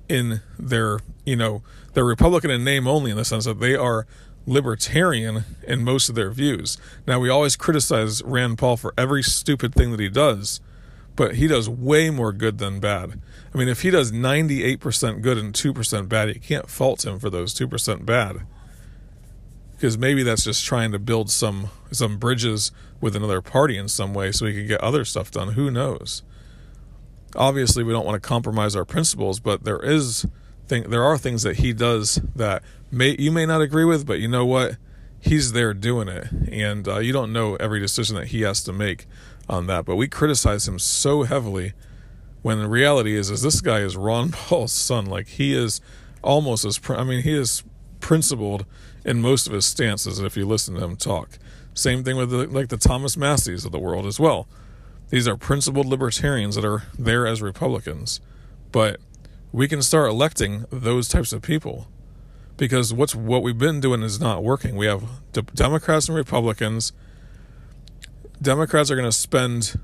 in 0.08 0.41
their, 0.60 1.00
you 1.25 1.36
know, 1.36 1.63
they're 1.94 2.06
Republican 2.06 2.51
in 2.51 2.63
name 2.63 2.88
only 2.88 3.10
in 3.10 3.17
the 3.17 3.25
sense 3.25 3.46
that 3.46 3.60
they 3.60 3.75
are 3.75 4.06
libertarian 4.46 5.44
in 5.67 5.84
most 5.84 6.10
of 6.10 6.15
their 6.15 6.29
views. 6.29 6.77
Now 7.06 7.20
we 7.20 7.29
always 7.29 7.56
criticize 7.56 8.24
Rand 8.24 8.58
Paul 8.58 8.77
for 8.77 8.94
every 8.98 9.24
stupid 9.24 9.74
thing 9.74 9.91
that 9.91 10.00
he 10.00 10.10
does, 10.10 10.62
but 11.17 11.36
he 11.36 11.47
does 11.47 11.67
way 11.67 12.09
more 12.12 12.31
good 12.31 12.59
than 12.59 12.79
bad. 12.79 13.19
I 13.53 13.57
mean, 13.57 13.67
if 13.67 13.81
he 13.81 13.89
does 13.89 14.12
98% 14.12 15.21
good 15.21 15.38
and 15.38 15.51
2% 15.51 16.07
bad, 16.07 16.29
you 16.29 16.39
can't 16.39 16.69
fault 16.69 17.03
him 17.03 17.19
for 17.19 17.31
those 17.31 17.53
2% 17.55 18.05
bad. 18.05 18.45
Because 19.74 19.97
maybe 19.97 20.21
that's 20.24 20.43
just 20.43 20.63
trying 20.63 20.91
to 20.93 21.00
build 21.00 21.29
some 21.29 21.69
some 21.91 22.17
bridges 22.17 22.71
with 23.00 23.15
another 23.15 23.41
party 23.41 23.77
in 23.77 23.88
some 23.88 24.13
way 24.13 24.31
so 24.31 24.45
he 24.45 24.53
can 24.53 24.67
get 24.67 24.81
other 24.81 25.05
stuff 25.05 25.29
done. 25.29 25.53
Who 25.53 25.69
knows? 25.69 26.24
Obviously, 27.36 27.83
we 27.83 27.93
don't 27.93 28.05
want 28.05 28.21
to 28.21 28.27
compromise 28.27 28.75
our 28.75 28.86
principles, 28.86 29.39
but 29.39 29.63
there 29.63 29.79
is 29.79 30.25
thing 30.67 30.89
there 30.89 31.03
are 31.03 31.17
things 31.17 31.43
that 31.43 31.57
he 31.57 31.74
does 31.74 32.19
that 32.36 32.63
may 32.91 33.15
you 33.19 33.31
may 33.31 33.45
not 33.45 33.62
agree 33.62 33.86
with, 33.86 34.05
but 34.05 34.19
you 34.19 34.27
know 34.27 34.45
what? 34.45 34.77
He's 35.19 35.51
there 35.51 35.75
doing 35.75 36.07
it, 36.07 36.27
and 36.51 36.88
uh, 36.88 36.97
you 36.97 37.13
don't 37.13 37.31
know 37.31 37.55
every 37.55 37.79
decision 37.79 38.15
that 38.15 38.27
he 38.27 38.41
has 38.41 38.63
to 38.63 38.74
make 38.74 39.05
on 39.50 39.68
that. 39.68 39.86
But 39.86 39.96
we 39.96 40.08
criticize 40.08 40.68
him 40.68 40.80
so 40.80 41.24
heavily 41.24 41.74
when 42.42 42.60
the 42.60 42.68
reality 42.68 43.16
is 43.16 43.30
is 43.30 43.42
this 43.42 43.62
guy 43.62 43.80
is 43.80 43.98
Ron 43.98 44.32
Paul's 44.32 44.74
son. 44.74 45.06
Like 45.06 45.27
he 45.27 45.54
is 45.54 45.82
almost 46.22 46.66
as 46.66 46.80
I 46.89 47.04
mean 47.04 47.24
he 47.24 47.34
is 47.34 47.63
principled 48.00 48.66
in 49.06 49.22
most 49.22 49.48
of 49.48 49.54
his 49.54 49.66
stances 49.66 50.20
if 50.20 50.38
you 50.38 50.46
listen 50.46 50.75
to 50.75 50.84
him 50.84 50.96
talk. 50.96 51.39
Same 51.74 52.04
thing 52.04 52.18
with 52.18 52.32
the, 52.32 52.48
like 52.48 52.70
the 52.70 52.77
Thomas 52.77 53.16
Massies 53.16 53.63
of 53.63 53.72
the 53.72 53.80
world 53.80 54.06
as 54.06 54.20
well. 54.20 54.48
These 55.10 55.27
are 55.27 55.38
principled 55.38 55.86
libertarians 55.86 56.56
that 56.56 56.66
are 56.66 56.84
there 56.98 57.25
as 57.25 57.42
Republicans, 57.42 58.20
but 58.72 59.00
we 59.51 59.68
can 59.68 59.82
start 59.82 60.10
electing 60.10 60.66
those 60.70 61.08
types 61.08 61.32
of 61.32 61.42
people 61.42 61.88
because 62.58 62.94
what's 62.94 63.16
what 63.16 63.44
we've 63.44 63.58
been 63.58 63.80
doing 63.80 64.01
is 64.01 64.20
not 64.20 64.44
working. 64.44 64.75
We 64.75 64.88
have 64.88 65.04
Democrats 65.54 66.10
and 66.10 66.18
Republicans 66.18 66.92
Democrats 68.41 68.91
are 68.91 68.96
going 68.96 69.08
to 69.08 69.12
spend 69.12 69.79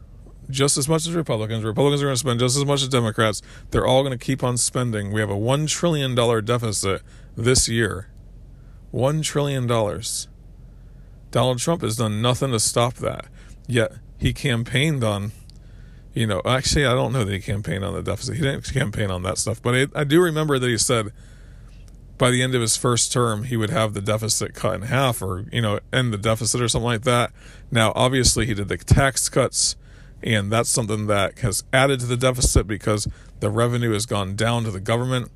just 0.50 0.78
as 0.78 0.88
much 0.88 1.08
as 1.08 1.14
Republicans. 1.14 1.64
Republicans 1.64 2.02
are 2.02 2.06
going 2.06 2.16
to 2.16 2.20
spend 2.20 2.40
just 2.40 2.58
as 2.58 2.66
much 2.66 2.82
as 2.82 2.88
Democrats. 2.88 3.42
They're 3.72 3.86
all 3.88 4.04
going 4.04 4.18
to 4.18 4.24
keep 4.24 4.44
on 4.44 4.58
spending. 4.58 5.12
We 5.12 5.22
have 5.22 5.30
a 5.30 5.36
$1 5.36 5.68
trillion 5.68 6.16
deficit 6.16 7.02
this 7.36 7.68
year. 7.68 8.10
$1 8.94 9.24
trillion. 9.24 9.68
Donald 11.32 11.60
Trump 11.60 11.82
has 11.82 11.96
done 11.96 12.22
nothing 12.22 12.52
to 12.52 12.60
stop 12.60 12.96
that. 12.96 13.26
Yet 13.68 13.94
he 14.18 14.34
campaigned 14.34 15.04
on, 15.04 15.32
you 16.14 16.28
know, 16.28 16.42
actually, 16.46 16.86
I 16.86 16.94
don't 16.94 17.14
know 17.14 17.24
that 17.24 17.34
he 17.34 17.40
campaigned 17.40 17.84
on 17.84 17.94
the 17.94 18.04
deficit. 18.04 18.36
He 18.36 18.42
didn't 18.42 18.72
campaign 18.72 19.10
on 19.10 19.24
that 19.24 19.38
stuff. 19.38 19.62
But 19.62 19.76
I, 19.76 20.02
I 20.02 20.04
do 20.04 20.22
remember 20.22 20.60
that 20.60 20.70
he 20.70 20.78
said 20.78 21.12
by 22.18 22.30
the 22.30 22.42
end 22.42 22.56
of 22.56 22.62
his 22.62 22.78
first 22.78 23.12
term, 23.12 23.44
he 23.46 23.58
would 23.58 23.70
have 23.70 23.94
the 23.94 24.02
deficit 24.02 24.54
cut 24.54 24.76
in 24.76 24.82
half 24.84 25.22
or, 25.22 25.46
you 25.52 25.62
know, 25.62 25.80
end 25.92 26.14
the 26.14 26.18
deficit 26.18 26.62
or 26.62 26.68
something 26.68 26.86
like 26.86 27.04
that. 27.04 27.32
Now, 27.72 27.92
obviously, 27.96 28.46
he 28.46 28.54
did 28.54 28.68
the 28.68 28.78
tax 28.78 29.30
cuts, 29.30 29.76
and 30.22 30.52
that's 30.52 30.70
something 30.70 31.08
that 31.08 31.40
has 31.40 31.64
added 31.74 32.00
to 32.02 32.06
the 32.06 32.18
deficit 32.18 32.68
because 32.68 33.08
the 33.40 33.50
revenue 33.50 33.92
has 33.92 34.06
gone 34.06 34.36
down 34.36 34.64
to 34.64 34.72
the 34.72 34.80
government. 34.80 35.32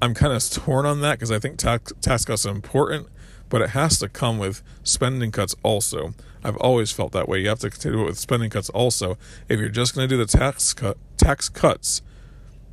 I'm 0.00 0.14
kind 0.14 0.32
of 0.32 0.48
torn 0.50 0.86
on 0.86 1.00
that 1.02 1.18
because 1.18 1.30
I 1.30 1.38
think 1.38 1.58
tax, 1.58 1.92
tax 2.00 2.24
cuts 2.24 2.46
are 2.46 2.50
important, 2.50 3.08
but 3.48 3.62
it 3.62 3.70
has 3.70 3.98
to 4.00 4.08
come 4.08 4.38
with 4.38 4.62
spending 4.82 5.30
cuts 5.30 5.54
also. 5.62 6.14
I've 6.42 6.56
always 6.56 6.92
felt 6.92 7.12
that 7.12 7.28
way. 7.28 7.40
You 7.40 7.48
have 7.48 7.58
to 7.60 7.70
continue 7.70 8.02
it 8.02 8.06
with 8.06 8.18
spending 8.18 8.50
cuts 8.50 8.70
also. 8.70 9.18
If 9.48 9.58
you're 9.60 9.68
just 9.68 9.94
going 9.94 10.08
to 10.08 10.16
do 10.16 10.22
the 10.22 10.38
tax 10.38 10.72
cut, 10.74 10.96
tax 11.16 11.48
cuts, 11.48 12.02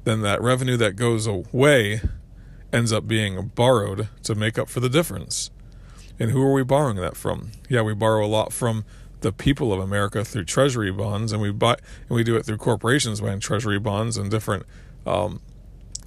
then 0.04 0.22
that 0.22 0.42
revenue 0.42 0.78
that 0.78 0.96
goes 0.96 1.28
away 1.28 2.02
ends 2.72 2.92
up 2.92 3.08
being 3.08 3.52
borrowed 3.56 4.10
to 4.24 4.36
make 4.36 4.58
up 4.58 4.68
for 4.68 4.80
the 4.80 4.90
difference. 4.90 5.52
And 6.20 6.32
who 6.32 6.42
are 6.42 6.54
we 6.54 6.64
borrowing 6.64 6.98
that 6.98 7.16
from? 7.16 7.52
Yeah, 7.70 7.82
we 7.82 7.94
borrow 7.94 8.26
a 8.26 8.28
lot 8.28 8.52
from 8.54 8.86
the 9.22 9.32
people 9.32 9.72
of 9.72 9.80
America 9.80 10.24
through 10.24 10.46
treasury 10.46 10.92
bonds, 10.92 11.32
and 11.32 11.42
we 11.42 11.52
buy 11.52 11.74
and 11.74 12.10
we 12.10 12.24
do 12.24 12.36
it 12.36 12.46
through 12.46 12.58
corporations 12.58 13.22
buying 13.22 13.40
treasury 13.40 13.80
bonds 13.80 14.18
and 14.18 14.30
different 14.30 14.66
um, 15.06 15.42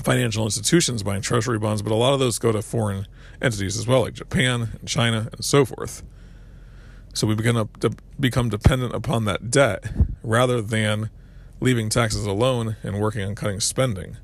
financial 0.02 0.44
institutions 0.44 1.02
buying 1.02 1.22
treasury 1.22 1.58
bonds. 1.58 1.82
But 1.82 1.92
a 1.92 1.96
lot 1.96 2.12
of 2.12 2.20
those 2.20 2.38
go 2.38 2.52
to 2.52 2.62
foreign 2.62 3.06
entities 3.40 3.76
as 3.76 3.86
well, 3.86 4.02
like 4.02 4.14
Japan 4.14 4.70
and 4.78 4.88
China 4.88 5.28
and 5.32 5.44
so 5.44 5.64
forth. 5.64 6.02
So 7.14 7.26
we 7.26 7.34
begin 7.34 7.54
to 7.54 7.90
become 8.20 8.50
dependent 8.50 8.94
upon 8.94 9.24
that 9.24 9.50
debt 9.50 9.90
rather 10.22 10.60
than 10.60 11.10
leaving 11.60 11.88
taxes 11.88 12.26
alone 12.26 12.76
and 12.82 13.00
working 13.00 13.22
on 13.22 13.34
cutting 13.34 13.60
spending. 13.60 14.16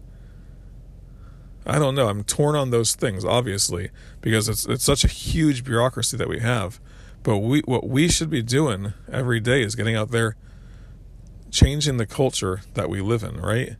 I 1.65 1.79
don't 1.79 1.95
know. 1.95 2.09
I'm 2.09 2.25
torn 2.25 2.57
on 2.57 2.71
those 2.71 2.95
things, 2.95 3.25
obviously, 3.25 3.91
because 4.21 4.49
it's 4.49 4.67
it's 4.67 4.85
such 4.85 5.05
a 5.05 5.09
huge 5.09 5.65
bureaucracy 5.65 6.17
that 6.17 6.29
we 6.29 6.41
have. 6.41 6.81
But 7.23 7.39
we 7.39 7.61
what 7.61 7.89
we 7.89 8.09
should 8.09 8.31
be 8.31 8.43
doing 8.43 8.95
every 9.11 9.39
day 9.39 9.62
is 9.62 9.77
getting 9.77 9.95
out 9.95 10.11
there, 10.11 10.37
changing 11.51 11.99
the 11.99 12.07
culture 12.07 12.62
that 12.75 12.91
we 12.91 13.01
live 13.01 13.23
in, 13.23 13.41
right? 13.41 13.77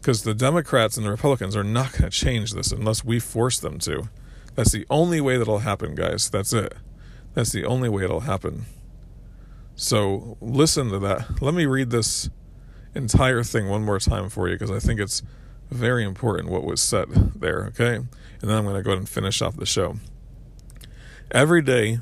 Because 0.00 0.22
the 0.22 0.34
Democrats 0.34 0.96
and 0.96 1.06
the 1.06 1.10
Republicans 1.10 1.56
are 1.56 1.64
not 1.64 1.92
going 1.92 2.10
to 2.10 2.10
change 2.10 2.52
this 2.52 2.72
unless 2.72 3.04
we 3.04 3.20
force 3.20 3.58
them 3.58 3.78
to. 3.80 4.08
That's 4.54 4.72
the 4.72 4.86
only 4.90 5.20
way 5.20 5.38
that'll 5.38 5.60
happen, 5.60 5.94
guys. 5.94 6.28
That's 6.28 6.52
it. 6.52 6.74
That's 7.34 7.52
the 7.52 7.64
only 7.64 7.88
way 7.88 8.04
it'll 8.04 8.20
happen. 8.20 8.66
So 9.80 10.36
listen 10.42 10.90
to 10.90 10.98
that. 10.98 11.40
Let 11.40 11.54
me 11.54 11.64
read 11.64 11.88
this 11.88 12.28
entire 12.94 13.42
thing 13.42 13.66
one 13.66 13.82
more 13.82 13.98
time 13.98 14.28
for 14.28 14.46
you 14.46 14.54
because 14.54 14.70
I 14.70 14.78
think 14.78 15.00
it's 15.00 15.22
very 15.70 16.04
important 16.04 16.50
what 16.50 16.64
was 16.64 16.82
said 16.82 17.08
there, 17.34 17.64
okay? 17.68 17.94
And 17.94 18.08
then 18.42 18.58
I'm 18.58 18.64
going 18.64 18.76
to 18.76 18.82
go 18.82 18.90
ahead 18.90 18.98
and 18.98 19.08
finish 19.08 19.40
off 19.40 19.56
the 19.56 19.64
show. 19.64 19.96
Every 21.30 21.62
day, 21.62 22.00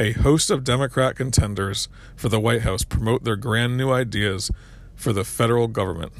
a 0.00 0.10
host 0.10 0.50
of 0.50 0.64
Democrat 0.64 1.14
contenders 1.14 1.88
for 2.16 2.28
the 2.28 2.40
White 2.40 2.62
House 2.62 2.82
promote 2.82 3.22
their 3.22 3.36
grand 3.36 3.76
new 3.76 3.92
ideas 3.92 4.50
for 4.96 5.12
the 5.12 5.22
federal 5.22 5.68
government. 5.68 6.14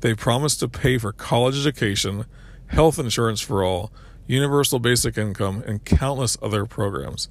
They 0.00 0.12
promise 0.12 0.56
to 0.56 0.68
pay 0.68 0.98
for 0.98 1.12
college 1.12 1.56
education, 1.56 2.26
health 2.66 2.98
insurance 2.98 3.40
for 3.40 3.62
all, 3.62 3.92
universal 4.26 4.80
basic 4.80 5.16
income, 5.16 5.62
and 5.68 5.84
countless 5.84 6.36
other 6.42 6.66
programs. 6.66 7.28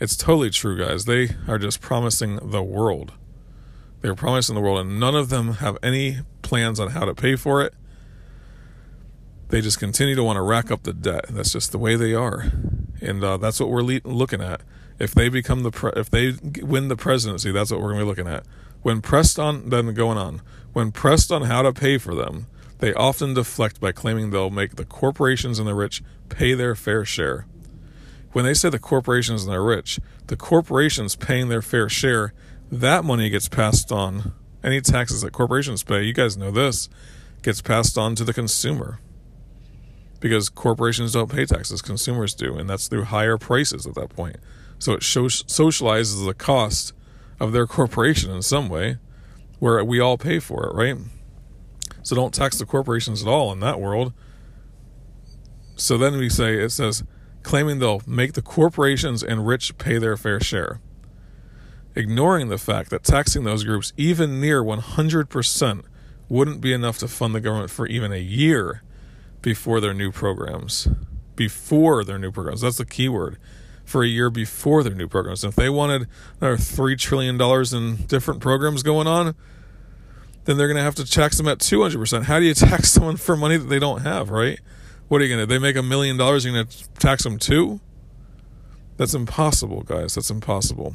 It's 0.00 0.16
totally 0.16 0.50
true, 0.50 0.78
guys. 0.78 1.06
They 1.06 1.30
are 1.48 1.58
just 1.58 1.80
promising 1.80 2.38
the 2.50 2.62
world. 2.62 3.12
They're 4.00 4.14
promising 4.14 4.54
the 4.54 4.60
world, 4.60 4.78
and 4.78 5.00
none 5.00 5.16
of 5.16 5.28
them 5.28 5.54
have 5.54 5.76
any 5.82 6.18
plans 6.42 6.78
on 6.78 6.90
how 6.90 7.04
to 7.04 7.14
pay 7.14 7.34
for 7.34 7.62
it. 7.62 7.74
They 9.48 9.60
just 9.60 9.80
continue 9.80 10.14
to 10.14 10.22
want 10.22 10.36
to 10.36 10.42
rack 10.42 10.70
up 10.70 10.84
the 10.84 10.92
debt. 10.92 11.26
That's 11.30 11.52
just 11.52 11.72
the 11.72 11.78
way 11.78 11.96
they 11.96 12.14
are, 12.14 12.52
and 13.00 13.24
uh, 13.24 13.38
that's 13.38 13.58
what 13.58 13.70
we're 13.70 13.82
le- 13.82 14.00
looking 14.04 14.40
at. 14.40 14.62
If 15.00 15.14
they 15.14 15.28
become 15.28 15.64
the 15.64 15.72
pre- 15.72 15.92
if 15.96 16.10
they 16.10 16.34
win 16.62 16.88
the 16.88 16.96
presidency, 16.96 17.50
that's 17.50 17.72
what 17.72 17.80
we're 17.80 17.94
going 17.94 18.00
to 18.00 18.04
be 18.04 18.08
looking 18.08 18.28
at. 18.28 18.44
When 18.82 19.00
pressed 19.00 19.38
on, 19.38 19.70
then 19.70 19.92
going 19.94 20.18
on. 20.18 20.42
When 20.74 20.92
pressed 20.92 21.32
on 21.32 21.42
how 21.42 21.62
to 21.62 21.72
pay 21.72 21.98
for 21.98 22.14
them, 22.14 22.46
they 22.78 22.94
often 22.94 23.34
deflect 23.34 23.80
by 23.80 23.90
claiming 23.90 24.30
they'll 24.30 24.50
make 24.50 24.76
the 24.76 24.84
corporations 24.84 25.58
and 25.58 25.66
the 25.66 25.74
rich 25.74 26.02
pay 26.28 26.54
their 26.54 26.76
fair 26.76 27.04
share 27.04 27.46
when 28.38 28.44
they 28.44 28.54
say 28.54 28.70
the 28.70 28.78
corporations 28.78 29.42
and 29.42 29.52
the 29.52 29.58
rich, 29.58 29.98
the 30.28 30.36
corporations 30.36 31.16
paying 31.16 31.48
their 31.48 31.60
fair 31.60 31.88
share, 31.88 32.32
that 32.70 33.04
money 33.04 33.28
gets 33.30 33.48
passed 33.48 33.90
on. 33.90 34.32
Any 34.62 34.80
taxes 34.80 35.22
that 35.22 35.32
corporations 35.32 35.82
pay, 35.82 36.04
you 36.04 36.12
guys 36.12 36.36
know 36.36 36.52
this, 36.52 36.88
gets 37.42 37.60
passed 37.60 37.98
on 37.98 38.14
to 38.14 38.22
the 38.22 38.32
consumer. 38.32 39.00
Because 40.20 40.50
corporations 40.50 41.14
don't 41.14 41.32
pay 41.32 41.46
taxes, 41.46 41.82
consumers 41.82 42.32
do, 42.32 42.56
and 42.56 42.70
that's 42.70 42.86
through 42.86 43.06
higher 43.06 43.38
prices 43.38 43.88
at 43.88 43.96
that 43.96 44.10
point. 44.10 44.36
So 44.78 44.92
it 44.92 45.00
socializes 45.00 46.24
the 46.24 46.32
cost 46.32 46.92
of 47.40 47.50
their 47.50 47.66
corporation 47.66 48.30
in 48.30 48.42
some 48.42 48.68
way, 48.68 48.98
where 49.58 49.82
we 49.84 49.98
all 49.98 50.16
pay 50.16 50.38
for 50.38 50.64
it, 50.68 50.76
right? 50.76 50.96
So 52.04 52.14
don't 52.14 52.32
tax 52.32 52.56
the 52.56 52.66
corporations 52.66 53.20
at 53.20 53.28
all 53.28 53.50
in 53.50 53.58
that 53.58 53.80
world. 53.80 54.12
So 55.74 55.98
then 55.98 56.18
we 56.18 56.28
say 56.28 56.60
it 56.60 56.70
says 56.70 57.02
claiming 57.42 57.78
they'll 57.78 58.02
make 58.06 58.34
the 58.34 58.42
corporations 58.42 59.22
and 59.22 59.46
rich 59.46 59.76
pay 59.78 59.98
their 59.98 60.16
fair 60.16 60.40
share, 60.40 60.80
ignoring 61.94 62.48
the 62.48 62.58
fact 62.58 62.90
that 62.90 63.04
taxing 63.04 63.44
those 63.44 63.64
groups 63.64 63.92
even 63.96 64.40
near 64.40 64.62
100% 64.62 65.84
wouldn't 66.28 66.60
be 66.60 66.72
enough 66.72 66.98
to 66.98 67.08
fund 67.08 67.34
the 67.34 67.40
government 67.40 67.70
for 67.70 67.86
even 67.86 68.12
a 68.12 68.18
year 68.18 68.82
before 69.42 69.80
their 69.80 69.94
new 69.94 70.12
programs. 70.12 70.88
Before 71.36 72.04
their 72.04 72.18
new 72.18 72.32
programs. 72.32 72.60
That's 72.60 72.78
the 72.78 72.84
key 72.84 73.08
word. 73.08 73.38
For 73.84 74.02
a 74.02 74.06
year 74.06 74.28
before 74.28 74.82
their 74.82 74.94
new 74.94 75.08
programs. 75.08 75.44
And 75.44 75.52
if 75.52 75.56
they 75.56 75.70
wanted 75.70 76.06
another 76.40 76.56
$3 76.56 76.98
trillion 76.98 77.40
in 77.40 78.06
different 78.06 78.40
programs 78.40 78.82
going 78.82 79.06
on, 79.06 79.34
then 80.44 80.56
they're 80.56 80.66
going 80.66 80.76
to 80.76 80.82
have 80.82 80.94
to 80.96 81.04
tax 81.04 81.36
them 81.38 81.48
at 81.48 81.58
200%. 81.58 82.24
How 82.24 82.38
do 82.38 82.44
you 82.44 82.54
tax 82.54 82.90
someone 82.90 83.16
for 83.16 83.36
money 83.36 83.56
that 83.56 83.66
they 83.66 83.78
don't 83.78 84.02
have, 84.02 84.30
right? 84.30 84.60
What 85.08 85.20
are 85.20 85.24
you 85.24 85.34
going 85.34 85.46
to 85.46 85.46
They 85.46 85.58
make 85.58 85.76
a 85.76 85.82
million 85.82 86.16
dollars, 86.16 86.44
you're 86.44 86.54
going 86.54 86.66
to 86.66 86.88
tax 86.98 87.24
them 87.24 87.38
too? 87.38 87.80
That's 88.98 89.14
impossible, 89.14 89.82
guys. 89.82 90.14
That's 90.14 90.30
impossible. 90.30 90.94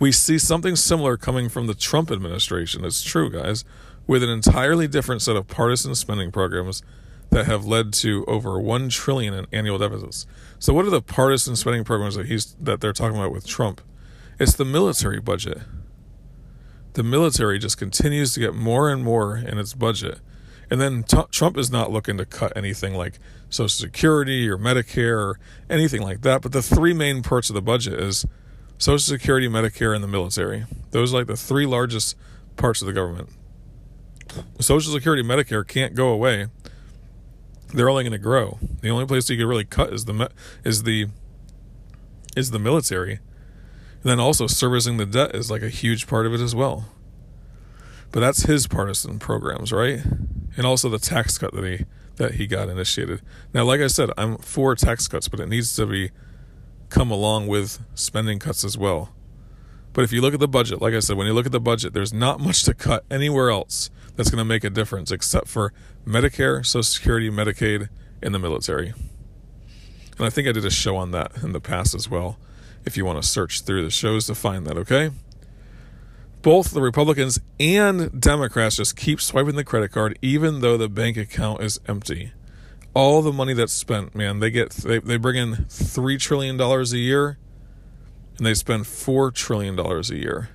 We 0.00 0.12
see 0.12 0.38
something 0.38 0.76
similar 0.76 1.16
coming 1.16 1.48
from 1.48 1.66
the 1.66 1.74
Trump 1.74 2.10
administration. 2.10 2.84
It's 2.84 3.02
true, 3.02 3.30
guys, 3.30 3.64
with 4.06 4.22
an 4.22 4.30
entirely 4.30 4.88
different 4.88 5.22
set 5.22 5.36
of 5.36 5.46
partisan 5.46 5.94
spending 5.94 6.32
programs 6.32 6.82
that 7.30 7.46
have 7.46 7.66
led 7.66 7.92
to 7.92 8.24
over 8.26 8.58
1 8.58 8.88
trillion 8.88 9.34
in 9.34 9.46
annual 9.52 9.78
deficits. 9.78 10.26
So 10.58 10.72
what 10.72 10.86
are 10.86 10.90
the 10.90 11.02
partisan 11.02 11.56
spending 11.56 11.84
programs 11.84 12.14
that 12.14 12.26
he's 12.26 12.54
that 12.54 12.80
they're 12.80 12.92
talking 12.92 13.18
about 13.18 13.32
with 13.32 13.46
Trump? 13.46 13.82
It's 14.40 14.54
the 14.54 14.64
military 14.64 15.20
budget. 15.20 15.58
The 16.94 17.02
military 17.02 17.58
just 17.58 17.76
continues 17.76 18.32
to 18.34 18.40
get 18.40 18.54
more 18.54 18.90
and 18.90 19.04
more 19.04 19.36
in 19.36 19.58
its 19.58 19.74
budget 19.74 20.20
and 20.70 20.80
then 20.80 21.02
t- 21.02 21.22
Trump 21.30 21.56
is 21.56 21.70
not 21.70 21.90
looking 21.90 22.18
to 22.18 22.24
cut 22.24 22.56
anything 22.56 22.94
like 22.94 23.18
Social 23.48 23.68
Security 23.68 24.48
or 24.48 24.58
Medicare 24.58 25.18
or 25.18 25.40
anything 25.70 26.02
like 26.02 26.22
that. 26.22 26.42
But 26.42 26.52
the 26.52 26.62
three 26.62 26.92
main 26.92 27.22
parts 27.22 27.48
of 27.48 27.54
the 27.54 27.62
budget 27.62 27.94
is 27.94 28.26
Social 28.76 28.98
Security, 28.98 29.48
Medicare, 29.48 29.94
and 29.94 30.04
the 30.04 30.08
military. 30.08 30.64
Those 30.90 31.12
are 31.12 31.18
like 31.18 31.26
the 31.26 31.36
three 31.36 31.66
largest 31.66 32.16
parts 32.56 32.82
of 32.82 32.86
the 32.86 32.92
government. 32.92 33.30
Social 34.60 34.92
Security, 34.92 35.22
Medicare 35.22 35.66
can't 35.66 35.94
go 35.94 36.08
away. 36.08 36.46
They're 37.72 37.88
only 37.88 38.04
going 38.04 38.12
to 38.12 38.18
grow. 38.18 38.58
The 38.80 38.90
only 38.90 39.06
place 39.06 39.28
you 39.28 39.36
can 39.36 39.46
really 39.46 39.64
cut 39.64 39.92
is 39.92 40.04
the 40.04 40.30
is 40.64 40.84
the 40.84 41.06
is 42.36 42.50
the 42.50 42.58
military. 42.58 43.20
And 44.02 44.04
then 44.04 44.20
also 44.20 44.46
servicing 44.46 44.96
the 44.96 45.06
debt 45.06 45.34
is 45.34 45.50
like 45.50 45.62
a 45.62 45.68
huge 45.68 46.06
part 46.06 46.26
of 46.26 46.32
it 46.32 46.40
as 46.40 46.54
well. 46.54 46.86
But 48.12 48.20
that's 48.20 48.44
his 48.44 48.66
partisan 48.66 49.18
programs, 49.18 49.72
right? 49.72 50.00
And 50.56 50.66
also 50.66 50.88
the 50.88 50.98
tax 50.98 51.38
cut 51.38 51.52
that 51.54 51.64
he 51.64 51.84
that 52.16 52.34
he 52.34 52.46
got 52.46 52.68
initiated. 52.68 53.22
Now, 53.54 53.64
like 53.64 53.80
I 53.80 53.86
said, 53.86 54.10
I'm 54.18 54.38
for 54.38 54.74
tax 54.74 55.06
cuts, 55.06 55.28
but 55.28 55.38
it 55.40 55.48
needs 55.48 55.74
to 55.76 55.86
be 55.86 56.10
come 56.88 57.10
along 57.10 57.46
with 57.46 57.84
spending 57.94 58.38
cuts 58.38 58.64
as 58.64 58.76
well. 58.76 59.10
But 59.92 60.04
if 60.04 60.12
you 60.12 60.20
look 60.20 60.34
at 60.34 60.40
the 60.40 60.48
budget, 60.48 60.82
like 60.82 60.94
I 60.94 61.00
said, 61.00 61.16
when 61.16 61.26
you 61.26 61.32
look 61.32 61.46
at 61.46 61.52
the 61.52 61.60
budget, 61.60 61.92
there's 61.92 62.12
not 62.12 62.40
much 62.48 62.64
to 62.64 62.74
cut 62.74 63.04
anywhere 63.10 63.50
else 63.50 63.90
that's 64.16 64.30
going 64.30 64.38
to 64.38 64.44
make 64.44 64.64
a 64.64 64.70
difference 64.70 65.10
except 65.10 65.48
for 65.48 65.72
Medicare, 66.06 66.64
Social 66.64 66.82
Security, 66.82 67.30
Medicaid, 67.30 67.88
and 68.22 68.34
the 68.34 68.38
military. 68.38 68.92
And 70.18 70.26
I 70.26 70.30
think 70.30 70.48
I 70.48 70.52
did 70.52 70.64
a 70.64 70.70
show 70.70 70.96
on 70.96 71.12
that 71.12 71.42
in 71.42 71.52
the 71.52 71.60
past 71.60 71.94
as 71.94 72.10
well. 72.10 72.38
If 72.84 72.96
you 72.96 73.04
want 73.04 73.22
to 73.22 73.28
search 73.28 73.62
through 73.62 73.84
the 73.84 73.90
shows 73.90 74.26
to 74.26 74.34
find 74.34 74.66
that, 74.66 74.76
okay? 74.76 75.10
Both 76.42 76.70
the 76.70 76.80
Republicans 76.80 77.40
and 77.58 78.20
Democrats 78.20 78.76
just 78.76 78.96
keep 78.96 79.20
swiping 79.20 79.56
the 79.56 79.64
credit 79.64 79.90
card, 79.90 80.18
even 80.22 80.60
though 80.60 80.76
the 80.76 80.88
bank 80.88 81.16
account 81.16 81.62
is 81.62 81.80
empty. 81.88 82.32
All 82.94 83.22
the 83.22 83.32
money 83.32 83.54
that's 83.54 83.72
spent, 83.72 84.14
man, 84.14 84.40
they 84.40 84.50
get 84.50 84.70
they, 84.70 84.98
they 84.98 85.16
bring 85.16 85.36
in 85.36 85.66
three 85.68 86.16
trillion 86.16 86.56
dollars 86.56 86.92
a 86.92 86.98
year, 86.98 87.38
and 88.36 88.46
they 88.46 88.54
spend 88.54 88.86
four 88.86 89.30
trillion 89.30 89.76
dollars 89.76 90.10
a 90.10 90.16
year. 90.16 90.50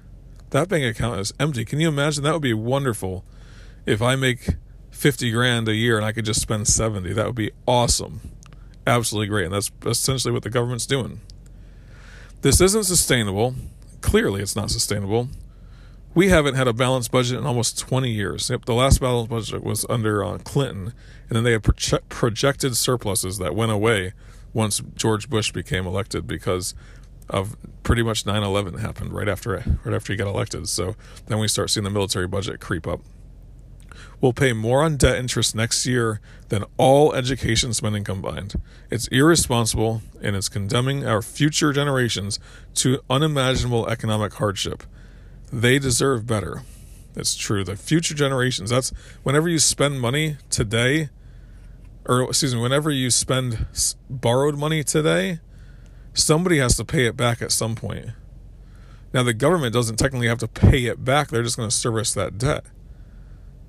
That 0.49 0.69
bank 0.69 0.83
account 0.83 1.19
is 1.19 1.33
empty. 1.39 1.65
Can 1.65 1.79
you 1.79 1.87
imagine? 1.87 2.23
That 2.23 2.33
would 2.33 2.41
be 2.41 2.53
wonderful. 2.53 3.23
If 3.85 4.01
I 4.01 4.15
make 4.15 4.55
fifty 4.91 5.31
grand 5.31 5.67
a 5.67 5.75
year 5.75 5.97
and 5.97 6.05
I 6.05 6.11
could 6.11 6.25
just 6.25 6.41
spend 6.41 6.67
seventy, 6.67 7.13
that 7.13 7.25
would 7.25 7.35
be 7.35 7.51
awesome. 7.67 8.21
Absolutely 8.85 9.27
great, 9.27 9.45
and 9.45 9.53
that's 9.53 9.71
essentially 9.85 10.33
what 10.33 10.43
the 10.43 10.49
government's 10.49 10.85
doing. 10.85 11.21
This 12.41 12.59
isn't 12.59 12.83
sustainable. 12.83 13.55
Clearly, 14.01 14.41
it's 14.41 14.55
not 14.55 14.69
sustainable 14.69 15.29
we 16.15 16.29
haven't 16.29 16.55
had 16.55 16.67
a 16.67 16.73
balanced 16.73 17.11
budget 17.11 17.39
in 17.39 17.45
almost 17.45 17.79
20 17.79 18.09
years. 18.09 18.47
The 18.47 18.73
last 18.73 18.99
balanced 18.99 19.29
budget 19.29 19.63
was 19.63 19.85
under 19.89 20.23
uh, 20.23 20.37
Clinton, 20.39 20.93
and 21.27 21.35
then 21.35 21.43
they 21.43 21.53
had 21.53 21.63
proje- 21.63 22.01
projected 22.09 22.75
surpluses 22.75 23.37
that 23.39 23.55
went 23.55 23.71
away 23.71 24.13
once 24.53 24.81
George 24.95 25.29
Bush 25.29 25.51
became 25.51 25.87
elected 25.87 26.27
because 26.27 26.75
of 27.29 27.55
pretty 27.83 28.03
much 28.03 28.25
9/11 28.25 28.79
happened 28.79 29.13
right 29.13 29.27
after 29.29 29.51
right 29.83 29.95
after 29.95 30.13
he 30.13 30.17
got 30.17 30.27
elected. 30.27 30.69
So 30.69 30.95
then 31.25 31.39
we 31.39 31.47
start 31.47 31.69
seeing 31.69 31.83
the 31.83 31.89
military 31.89 32.27
budget 32.27 32.59
creep 32.59 32.85
up. 32.85 33.01
We'll 34.21 34.33
pay 34.33 34.53
more 34.53 34.83
on 34.83 34.97
debt 34.97 35.17
interest 35.17 35.55
next 35.55 35.85
year 35.85 36.21
than 36.49 36.63
all 36.77 37.13
education 37.13 37.73
spending 37.73 38.03
combined. 38.03 38.55
It's 38.89 39.07
irresponsible 39.07 40.01
and 40.21 40.35
it's 40.35 40.49
condemning 40.49 41.05
our 41.05 41.21
future 41.21 41.73
generations 41.73 42.39
to 42.75 43.01
unimaginable 43.09 43.87
economic 43.87 44.33
hardship 44.33 44.83
they 45.53 45.77
deserve 45.77 46.25
better. 46.25 46.63
It's 47.15 47.35
true. 47.35 47.63
The 47.63 47.75
future 47.75 48.15
generations, 48.15 48.71
that's 48.71 48.89
whenever 49.21 49.47
you 49.47 49.59
spend 49.59 50.01
money 50.01 50.37
today, 50.49 51.09
or 52.05 52.23
excuse 52.23 52.55
me, 52.55 52.61
whenever 52.61 52.89
you 52.89 53.11
spend 53.11 53.67
borrowed 54.09 54.57
money 54.57 54.83
today, 54.83 55.39
somebody 56.13 56.57
has 56.57 56.75
to 56.77 56.83
pay 56.83 57.05
it 57.05 57.15
back 57.15 57.41
at 57.41 57.51
some 57.51 57.75
point. 57.75 58.07
Now, 59.13 59.21
the 59.21 59.33
government 59.33 59.73
doesn't 59.73 59.97
technically 59.97 60.27
have 60.27 60.39
to 60.39 60.47
pay 60.47 60.85
it 60.85 61.05
back, 61.05 61.27
they're 61.27 61.43
just 61.43 61.55
going 61.55 61.69
to 61.69 61.75
service 61.75 62.13
that 62.15 62.39
debt. 62.39 62.65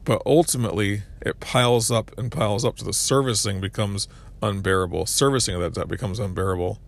But 0.05 0.23
ultimately, 0.25 1.03
it 1.21 1.39
piles 1.39 1.91
up 1.91 2.17
and 2.19 2.33
piles 2.33 2.65
up 2.65 2.77
to 2.77 2.85
the 2.85 2.95
servicing 2.95 3.61
becomes 3.61 4.09
unbearable. 4.43 5.05
Servicing 5.05 5.55
of 5.55 5.61
that 5.61 5.75
debt 5.75 5.89
becomes 5.89 6.19
unbearable. 6.19 6.79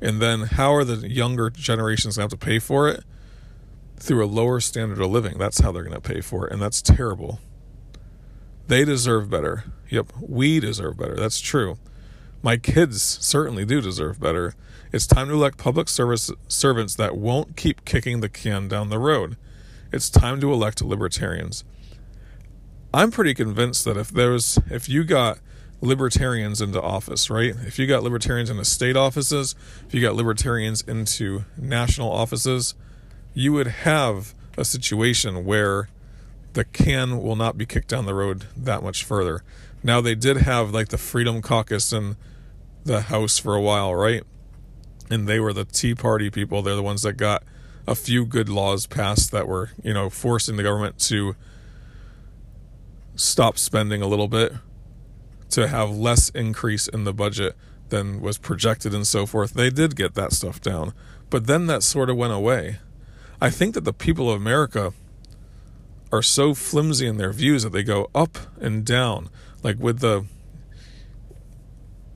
And 0.00 0.20
then, 0.20 0.42
how 0.42 0.72
are 0.72 0.84
the 0.84 1.08
younger 1.08 1.50
generations 1.50 2.16
going 2.16 2.28
to 2.28 2.34
have 2.34 2.40
to 2.40 2.46
pay 2.46 2.58
for 2.58 2.88
it? 2.88 3.04
Through 4.00 4.24
a 4.24 4.26
lower 4.26 4.58
standard 4.58 4.98
of 4.98 5.10
living. 5.10 5.38
That's 5.38 5.60
how 5.60 5.70
they're 5.70 5.84
going 5.84 5.94
to 5.94 6.00
pay 6.00 6.20
for 6.20 6.46
it. 6.46 6.52
And 6.52 6.60
that's 6.60 6.82
terrible. 6.82 7.38
They 8.66 8.84
deserve 8.84 9.30
better. 9.30 9.64
Yep, 9.88 10.12
we 10.20 10.58
deserve 10.58 10.96
better. 10.96 11.14
That's 11.14 11.40
true. 11.40 11.78
My 12.42 12.56
kids 12.56 13.02
certainly 13.02 13.64
do 13.64 13.80
deserve 13.80 14.18
better. 14.18 14.54
It's 14.92 15.06
time 15.06 15.28
to 15.28 15.34
elect 15.34 15.58
public 15.58 15.88
service 15.88 16.30
servants 16.48 16.94
that 16.96 17.16
won't 17.16 17.56
keep 17.56 17.84
kicking 17.84 18.20
the 18.20 18.28
can 18.28 18.66
down 18.66 18.88
the 18.88 18.98
road. 18.98 19.36
It's 19.92 20.08
time 20.08 20.40
to 20.40 20.52
elect 20.52 20.82
libertarians. 20.82 21.64
I'm 22.92 23.10
pretty 23.10 23.34
convinced 23.34 23.84
that 23.84 23.96
if 23.96 24.08
there's 24.08 24.58
if 24.68 24.88
you 24.88 25.04
got 25.04 25.38
libertarians 25.80 26.60
into 26.60 26.80
office, 26.80 27.30
right? 27.30 27.54
If 27.66 27.78
you 27.78 27.86
got 27.86 28.02
libertarians 28.02 28.50
into 28.50 28.64
state 28.64 28.96
offices, 28.96 29.54
if 29.86 29.94
you 29.94 30.00
got 30.00 30.14
libertarians 30.14 30.82
into 30.82 31.44
national 31.56 32.10
offices, 32.10 32.74
you 33.34 33.52
would 33.52 33.68
have 33.68 34.34
a 34.56 34.64
situation 34.64 35.44
where 35.44 35.88
the 36.52 36.64
can 36.64 37.22
will 37.22 37.36
not 37.36 37.56
be 37.56 37.66
kicked 37.66 37.88
down 37.88 38.06
the 38.06 38.14
road 38.14 38.46
that 38.56 38.82
much 38.82 39.04
further. 39.04 39.42
Now 39.82 40.00
they 40.00 40.14
did 40.14 40.38
have 40.38 40.72
like 40.72 40.88
the 40.88 40.98
Freedom 40.98 41.40
Caucus 41.40 41.92
in 41.92 42.16
the 42.84 43.02
House 43.02 43.38
for 43.38 43.54
a 43.54 43.60
while, 43.60 43.94
right? 43.94 44.22
And 45.10 45.26
they 45.26 45.40
were 45.40 45.52
the 45.52 45.64
Tea 45.64 45.94
Party 45.94 46.30
people. 46.30 46.62
They're 46.62 46.74
the 46.74 46.82
ones 46.82 47.02
that 47.02 47.14
got 47.14 47.44
a 47.86 47.94
few 47.94 48.24
good 48.24 48.48
laws 48.48 48.86
passed 48.86 49.32
that 49.32 49.48
were, 49.48 49.70
you 49.82 49.94
know, 49.94 50.10
forcing 50.10 50.56
the 50.56 50.62
government 50.62 50.98
to 51.00 51.34
stop 53.16 53.58
spending 53.58 54.02
a 54.02 54.06
little 54.06 54.28
bit 54.28 54.52
to 55.50 55.68
have 55.68 55.90
less 55.90 56.28
increase 56.30 56.88
in 56.88 57.04
the 57.04 57.12
budget 57.12 57.56
than 57.88 58.20
was 58.20 58.38
projected 58.38 58.94
and 58.94 59.06
so 59.06 59.26
forth. 59.26 59.54
They 59.54 59.70
did 59.70 59.96
get 59.96 60.14
that 60.14 60.32
stuff 60.32 60.60
down. 60.60 60.92
But 61.28 61.46
then 61.46 61.66
that 61.66 61.82
sort 61.82 62.08
of 62.08 62.16
went 62.16 62.32
away. 62.32 62.78
I 63.40 63.50
think 63.50 63.74
that 63.74 63.84
the 63.84 63.92
people 63.92 64.30
of 64.30 64.36
America 64.36 64.92
are 66.12 66.22
so 66.22 66.54
flimsy 66.54 67.06
in 67.06 67.16
their 67.16 67.32
views 67.32 67.62
that 67.62 67.70
they 67.70 67.82
go 67.82 68.10
up 68.14 68.38
and 68.60 68.84
down. 68.84 69.30
Like 69.62 69.78
with 69.78 70.00
the 70.00 70.26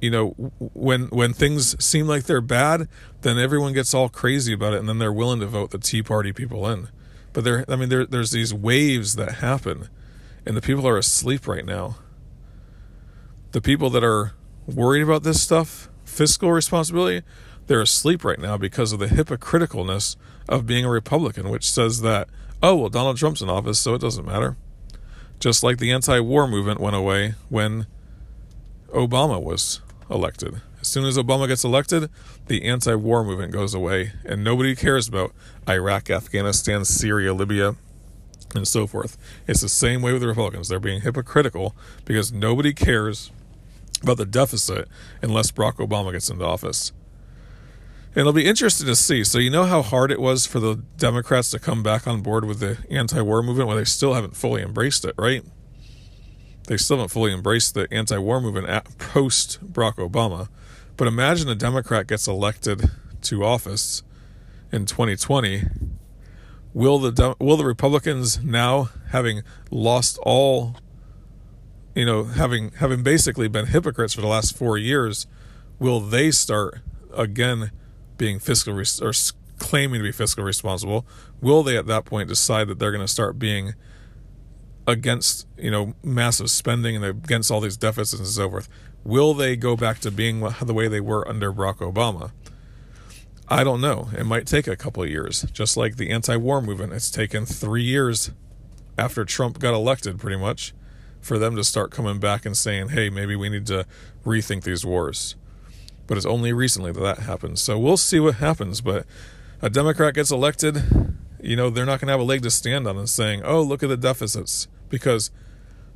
you 0.01 0.11
know 0.11 0.31
when 0.75 1.07
when 1.07 1.33
things 1.33 1.83
seem 1.83 2.07
like 2.07 2.25
they're 2.25 2.43
bad 2.43 2.89
then 3.23 3.39
everyone 3.39 3.73
gets 3.73 3.95
all 3.95 4.11
crazy 4.11 4.53
about 4.53 4.75
it 4.75 4.81
and 4.81 4.89
then 4.89 4.99
they're 4.99 5.13
willing 5.13 5.41
to 5.41 5.47
vote 5.47 5.71
the 5.71 5.79
tea 5.79 6.03
party 6.03 6.33
people 6.33 6.69
in. 6.69 6.89
But 7.33 7.45
there 7.45 7.65
i 7.69 7.77
mean 7.77 7.89
there, 7.89 8.05
there's 8.05 8.33
these 8.33 8.53
waves 8.53 9.17
that 9.17 9.37
happen 9.37 9.89
and 10.45 10.57
the 10.57 10.63
people 10.63 10.87
are 10.87 10.99
asleep 10.99 11.47
right 11.47 11.65
now. 11.65 11.97
The 13.53 13.63
people 13.63 13.89
that 13.91 14.05
are 14.05 14.33
worried 14.67 15.03
about 15.03 15.23
this 15.23 15.43
stuff 15.43 15.89
fiscal 16.05 16.53
responsibility 16.53 17.25
they're 17.67 17.81
asleep 17.81 18.25
right 18.25 18.39
now 18.39 18.59
because 18.59 18.93
of 18.93 18.99
the 18.99 19.07
hypocriticalness 19.07 20.17
of 20.49 20.67
being 20.67 20.85
a 20.85 20.91
republican 20.91 21.49
which 21.49 21.71
says 21.71 22.01
that 22.01 22.29
oh 22.63 22.75
well 22.75 22.91
donald 22.91 23.17
trump's 23.17 23.41
in 23.43 23.49
office 23.49 23.79
so 23.79 23.95
it 23.95 24.01
doesn't 24.01 24.27
matter 24.27 24.57
just 25.41 25.63
like 25.63 25.79
the 25.79 25.93
anti 25.93 26.21
war 26.21 26.49
movement 26.49 26.81
went 26.81 26.97
away 26.97 27.35
when 27.49 27.87
Obama 28.95 29.43
was 29.43 29.81
elected. 30.09 30.61
As 30.81 30.89
soon 30.89 31.05
as 31.05 31.19
Obama 31.19 31.49
gets 31.49 31.65
elected, 31.65 32.09
the 32.47 32.65
anti 32.65 32.95
war 32.95 33.25
movement 33.25 33.53
goes 33.53 33.75
away, 33.75 34.13
and 34.25 34.45
nobody 34.45 34.75
cares 34.75 35.09
about 35.09 35.33
Iraq, 35.69 36.11
Afghanistan, 36.11 36.85
Syria, 36.85 37.35
Libya, 37.35 37.75
and 38.55 38.69
so 38.69 38.87
forth. 38.87 39.19
It's 39.47 39.61
the 39.61 39.69
same 39.69 40.01
way 40.03 40.13
with 40.13 40.23
the 40.23 40.29
Republicans. 40.29 40.69
They're 40.69 40.81
being 40.81 41.01
hypocritical 41.01 41.75
because 42.05 42.33
nobody 42.33 42.73
cares 42.73 43.31
about 44.03 44.19
the 44.19 44.27
deficit 44.27 44.89
unless 45.23 45.51
Barack 45.51 45.77
Obama 45.77 46.13
gets 46.13 46.31
into 46.31 46.45
office. 46.45 46.93
And 48.15 48.21
it'll 48.21 48.33
be 48.33 48.47
interesting 48.47 48.87
to 48.87 48.95
see. 48.95 49.25
So, 49.25 49.39
you 49.39 49.51
know 49.51 49.65
how 49.65 49.83
hard 49.83 50.13
it 50.13 50.21
was 50.21 50.47
for 50.47 50.61
the 50.61 50.77
Democrats 50.97 51.51
to 51.51 51.59
come 51.59 51.83
back 51.83 52.07
on 52.07 52.23
board 52.23 52.45
with 52.45 52.61
the 52.61 52.79
anti 52.89 53.21
war 53.21 53.43
movement? 53.43 53.67
Well, 53.67 53.77
they 53.77 53.85
still 53.85 54.15
haven't 54.15 54.37
fully 54.37 54.63
embraced 54.63 55.05
it, 55.05 55.17
right? 55.19 55.43
They 56.69 56.77
still 56.77 56.99
haven't 56.99 57.09
fully 57.09 57.33
embraced 57.33 57.75
the 57.75 57.93
anti 57.93 58.17
war 58.19 58.41
movement 58.41 58.69
post 58.99 59.59
Barack 59.73 59.97
Obama. 59.97 60.49
But 60.97 61.09
imagine 61.09 61.49
a 61.49 61.57
Democrat 61.57 62.07
gets 62.07 62.29
elected 62.29 62.89
to 63.23 63.45
office 63.45 64.05
in 64.71 64.87
2020. 64.87 65.65
Will 66.73 67.01
the 67.01 67.35
will 67.41 67.57
the 67.57 67.65
Republicans 67.65 68.43
now 68.45 68.91
having 69.09 69.43
lost 69.73 70.19
all 70.23 70.77
you 71.97 72.05
know 72.05 72.25
having 72.25 72.71
having 72.79 73.03
basically 73.03 73.49
been 73.49 73.67
hypocrites 73.67 74.15
for 74.15 74.21
the 74.21 74.29
last 74.29 74.57
4 74.57 74.79
years 74.79 75.27
will 75.79 76.01
they 76.01 76.31
start 76.31 76.81
again 77.17 77.71
being 78.17 78.39
fiscal 78.39 78.75
res- 78.75 79.01
or 79.01 79.13
claiming 79.59 80.01
to 80.01 80.05
be 80.05 80.13
fiscal 80.13 80.45
responsible, 80.45 81.07
will 81.41 81.63
they 81.63 81.77
at 81.77 81.87
that 81.87 82.05
point 82.05 82.29
decide 82.29 82.69
that 82.69 82.79
they're 82.79 82.93
going 82.93 83.05
to 83.05 83.09
start 83.09 83.39
being 83.39 83.75
against 84.87 85.47
you 85.57 85.71
know 85.71 85.95
massive 86.03 86.51
spending 86.51 86.97
and 86.97 87.05
against 87.05 87.51
all 87.51 87.61
these 87.61 87.77
deficits 87.77 88.21
and 88.21 88.29
so 88.29 88.49
forth? 88.51 88.69
Will 89.05 89.35
they 89.35 89.57
go 89.57 89.77
back 89.77 89.99
to 90.01 90.11
being 90.11 90.41
the 90.63 90.75
way 90.75 90.89
they 90.89 91.01
were 91.01 91.27
under 91.29 91.53
Barack 91.53 91.77
Obama? 91.77 92.33
I 93.47 93.63
don't 93.63 93.83
know. 93.83 94.09
It 94.17 94.25
might 94.25 94.47
take 94.47 94.67
a 94.67 94.77
couple 94.77 95.03
of 95.03 95.11
years, 95.11 95.43
just 95.53 95.77
like 95.77 95.97
the 95.97 96.11
anti-war 96.11 96.63
movement. 96.63 96.95
It's 96.95 97.11
taken 97.11 97.45
three 97.45 97.83
years 97.83 98.31
after 98.97 99.25
Trump 99.27 99.59
got 99.59 99.75
elected, 99.75 100.19
pretty 100.19 100.39
much, 100.39 100.73
for 101.21 101.39
them 101.39 101.55
to 101.57 101.65
start 101.65 101.91
coming 101.91 102.19
back 102.19 102.47
and 102.47 102.57
saying, 102.57 102.91
"Hey, 102.91 103.11
maybe 103.11 103.37
we 103.37 103.51
need 103.51 103.67
to 103.67 103.87
rethink 104.25 104.63
these 104.63 104.85
wars." 104.87 105.37
But 106.07 106.17
it's 106.17 106.27
only 106.27 106.53
recently 106.53 106.93
that 106.93 107.01
that 107.01 107.19
happens. 107.21 107.61
So 107.61 107.79
we'll 107.79 107.97
see 107.97 108.21
what 108.21 108.37
happens. 108.37 108.81
But 108.81 109.07
a 109.63 109.71
Democrat 109.71 110.15
gets 110.15 110.31
elected, 110.31 110.83
you 111.41 111.57
know, 111.57 111.71
they're 111.71 111.87
not 111.87 112.01
going 112.01 112.09
to 112.09 112.13
have 112.13 112.21
a 112.21 112.25
leg 112.25 112.43
to 112.43 112.51
stand 112.51 112.87
on 112.87 112.97
and 112.97 113.09
saying, 113.09 113.43
oh, 113.45 113.63
look 113.63 113.83
at 113.83 113.89
the 113.89 113.97
deficits. 113.97 114.69
Because 114.89 115.31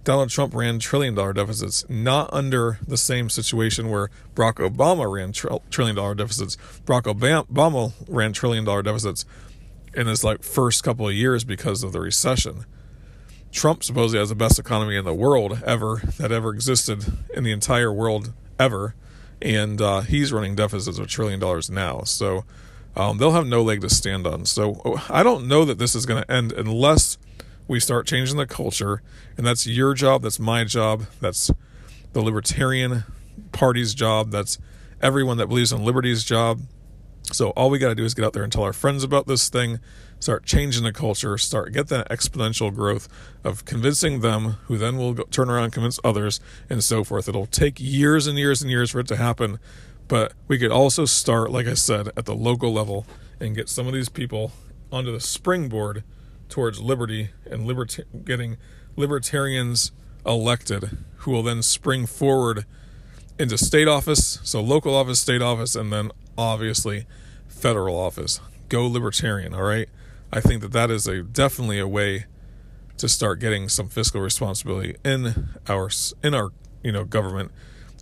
Donald 0.05 0.31
Trump 0.31 0.55
ran 0.55 0.79
trillion 0.79 1.14
dollar 1.14 1.33
deficits, 1.33 1.85
not 1.88 2.33
under 2.33 2.79
the 2.87 2.97
same 2.97 3.29
situation 3.29 3.90
where 3.90 4.09
Barack 4.35 4.55
Obama 4.55 5.11
ran 5.11 5.33
tr- 5.33 5.49
trillion 5.71 5.97
dollar 5.97 6.14
deficits. 6.14 6.57
Barack 6.87 7.03
Obama 7.03 7.92
ran 8.09 8.33
trillion 8.33 8.64
dollar 8.64 8.83
deficits 8.83 9.25
in 9.94 10.07
his 10.07 10.25
like 10.25 10.42
first 10.42 10.83
couple 10.83 11.09
of 11.09 11.14
years 11.14 11.44
because 11.44 11.83
of 11.83 11.92
the 11.92 12.01
recession. 12.01 12.64
Trump 13.51 13.83
supposedly 13.83 14.18
has 14.18 14.29
the 14.29 14.35
best 14.35 14.59
economy 14.59 14.97
in 14.97 15.05
the 15.05 15.14
world 15.14 15.62
ever 15.64 16.03
that 16.18 16.31
ever 16.31 16.53
existed 16.53 17.05
in 17.35 17.44
the 17.44 17.53
entire 17.53 17.92
world 17.92 18.33
ever 18.59 18.94
and 19.40 19.81
uh, 19.81 20.01
he's 20.01 20.33
running 20.33 20.55
deficits 20.55 20.98
of 20.98 21.05
a 21.05 21.09
trillion 21.09 21.40
dollars 21.40 21.70
now. 21.70 22.03
So 22.03 22.44
um, 22.96 23.18
they'll 23.18 23.33
have 23.33 23.46
no 23.46 23.62
leg 23.62 23.81
to 23.83 23.90
stand 23.90 24.27
on. 24.27 24.44
So 24.44 25.01
I 25.09 25.22
don't 25.22 25.46
know 25.46 25.64
that 25.64 25.79
this 25.79 25.94
is 25.94 26.07
going 26.07 26.22
to 26.22 26.31
end 26.31 26.53
unless 26.53 27.18
we 27.68 27.79
start 27.81 28.07
changing 28.07 28.37
the 28.37 28.46
culture, 28.46 29.03
and 29.37 29.46
that's 29.46 29.66
your 29.66 29.94
job, 29.94 30.22
that's 30.22 30.40
my 30.40 30.64
job, 30.64 31.05
that's 31.20 31.51
the 32.12 32.22
Libertarian 32.22 33.05
Party's 33.53 33.94
job, 33.94 34.31
that's 34.31 34.59
everyone 35.03 35.37
that 35.37 35.48
believes 35.48 35.70
in 35.70 35.85
liberty's 35.85 36.24
job. 36.24 36.61
So 37.33 37.51
all 37.51 37.69
we 37.69 37.79
got 37.79 37.88
to 37.88 37.95
do 37.95 38.05
is 38.05 38.14
get 38.14 38.25
out 38.25 38.33
there 38.33 38.43
and 38.43 38.53
tell 38.53 38.62
our 38.62 38.73
friends 38.73 39.05
about 39.05 39.27
this 39.27 39.49
thing, 39.49 39.81
start 40.19 40.47
changing 40.47 40.85
the 40.85 40.93
culture, 40.93 41.37
start 41.37 41.73
get 41.73 41.88
that 41.88 42.09
exponential 42.09 42.75
growth 42.75 43.09
of 43.45 43.64
convincing 43.64 44.21
them, 44.21 44.57
who 44.64 44.79
then 44.79 44.97
will 44.97 45.12
go, 45.14 45.25
turn 45.25 45.51
around 45.51 45.73
convince 45.73 46.01
others, 46.03 46.41
and 46.71 46.83
so 46.83 47.05
forth. 47.05 47.29
It'll 47.29 47.47
take 47.47 47.79
years 47.79 48.27
and 48.27 48.38
years 48.38 48.62
and 48.62 48.71
years 48.71 48.91
for 48.91 49.01
it 49.01 49.09
to 49.09 49.17
happen, 49.17 49.59
but 50.09 50.33
we 50.49 50.59
could 50.59 50.73
also 50.73 51.05
start, 51.05 51.51
like 51.51 51.67
I 51.67 51.75
said, 51.75 52.09
at 52.17 52.25
the 52.25 52.35
local 52.35 52.73
level 52.73 53.07
and 53.41 53.55
get 53.55 53.69
some 53.69 53.87
of 53.87 53.93
these 53.93 54.09
people 54.09 54.53
onto 54.91 55.12
the 55.12 55.21
springboard 55.21 56.03
towards 56.49 56.81
liberty 56.81 57.31
and 57.45 57.67
liberta- 57.67 58.25
getting 58.25 58.57
libertarians 58.97 59.93
elected, 60.25 60.99
who 61.19 61.31
will 61.31 61.43
then 61.43 61.62
spring 61.62 62.07
forward 62.07 62.64
into 63.38 63.57
state 63.57 63.87
office, 63.87 64.41
so 64.43 64.61
local 64.61 64.95
office, 64.95 65.21
state 65.21 65.43
office, 65.43 65.77
and 65.77 65.93
then 65.93 66.11
obviously 66.38 67.05
federal 67.48 67.98
office. 67.98 68.40
Go 68.68 68.87
libertarian, 68.87 69.53
all 69.53 69.64
right? 69.64 69.88
I 70.33 70.40
think 70.40 70.62
that 70.62 70.72
that 70.72 70.90
is 70.90 71.07
a 71.07 71.22
definitely 71.22 71.79
a 71.79 71.88
way 71.88 72.27
to 72.98 73.09
start 73.09 73.40
getting 73.40 73.68
some 73.68 73.88
fiscal 73.88 74.20
responsibility 74.20 74.96
in 75.05 75.48
our 75.68 75.90
in 76.22 76.35
our 76.35 76.51
you 76.83 76.92
know 76.92 77.05
government, 77.05 77.51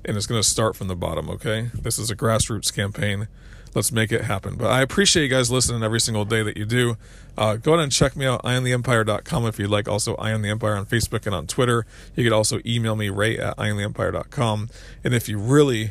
and 0.05 0.17
it's 0.17 0.27
going 0.27 0.43
to 0.43 0.49
start 0.49 0.77
from 0.77 0.89
the 0.89 0.97
bottom. 0.97 1.31
Okay, 1.31 1.71
this 1.75 1.99
is 1.99 2.11
a 2.11 2.17
grassroots 2.17 2.75
campaign. 2.75 3.29
Let's 3.75 3.93
make 3.93 4.11
it 4.11 4.23
happen. 4.23 4.57
But 4.57 4.69
I 4.69 4.81
appreciate 4.81 5.25
you 5.25 5.29
guys 5.29 5.51
listening 5.51 5.83
every 5.83 6.01
single 6.01 6.25
day 6.25 6.43
that 6.43 6.57
you 6.57 6.65
do. 6.65 6.97
Uh, 7.37 7.57
go 7.57 7.75
ahead 7.75 7.83
and 7.83 7.93
check 7.93 8.17
me 8.17 8.25
out, 8.25 8.43
iontheempire.com 8.43 9.47
if 9.47 9.59
you'd 9.59 9.69
like. 9.69 9.87
Also, 9.87 10.17
Ion 10.17 10.41
the 10.41 10.49
Empire 10.49 10.77
on 10.77 10.87
Facebook 10.87 11.27
and 11.27 11.35
on 11.35 11.47
Twitter. 11.47 11.85
You 12.15 12.25
could 12.25 12.33
also 12.33 12.61
email 12.65 12.97
me, 12.97 13.11
ray 13.11 13.37
at 13.37 13.55
iontheempire.com. 13.59 14.71
And 15.05 15.13
if 15.13 15.29
you 15.29 15.39
really 15.39 15.91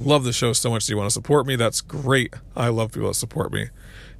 love 0.00 0.24
the 0.24 0.32
show 0.32 0.52
so 0.52 0.70
much 0.70 0.86
that 0.86 0.92
you 0.92 0.96
want 0.96 1.08
to 1.08 1.14
support 1.14 1.46
me, 1.46 1.56
that's 1.56 1.80
great. 1.80 2.34
I 2.56 2.68
love 2.68 2.92
people 2.92 3.08
that 3.08 3.14
support 3.14 3.52
me. 3.52 3.68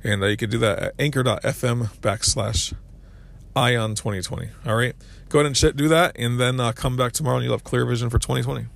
And 0.02 0.22
uh, 0.22 0.26
you 0.26 0.36
can 0.36 0.50
do 0.50 0.58
that 0.58 0.78
at 0.78 0.94
anchor.fm 0.98 1.98
backslash 2.00 2.74
ion 3.56 3.94
2020. 3.94 4.48
All 4.66 4.76
right. 4.76 4.94
Go 5.28 5.40
ahead 5.40 5.46
and 5.46 5.76
do 5.76 5.88
that. 5.88 6.16
And 6.16 6.38
then 6.38 6.60
uh, 6.60 6.72
come 6.72 6.96
back 6.96 7.12
tomorrow 7.12 7.36
and 7.36 7.44
you'll 7.44 7.54
have 7.54 7.64
clear 7.64 7.84
vision 7.84 8.10
for 8.10 8.18
2020. 8.18 8.66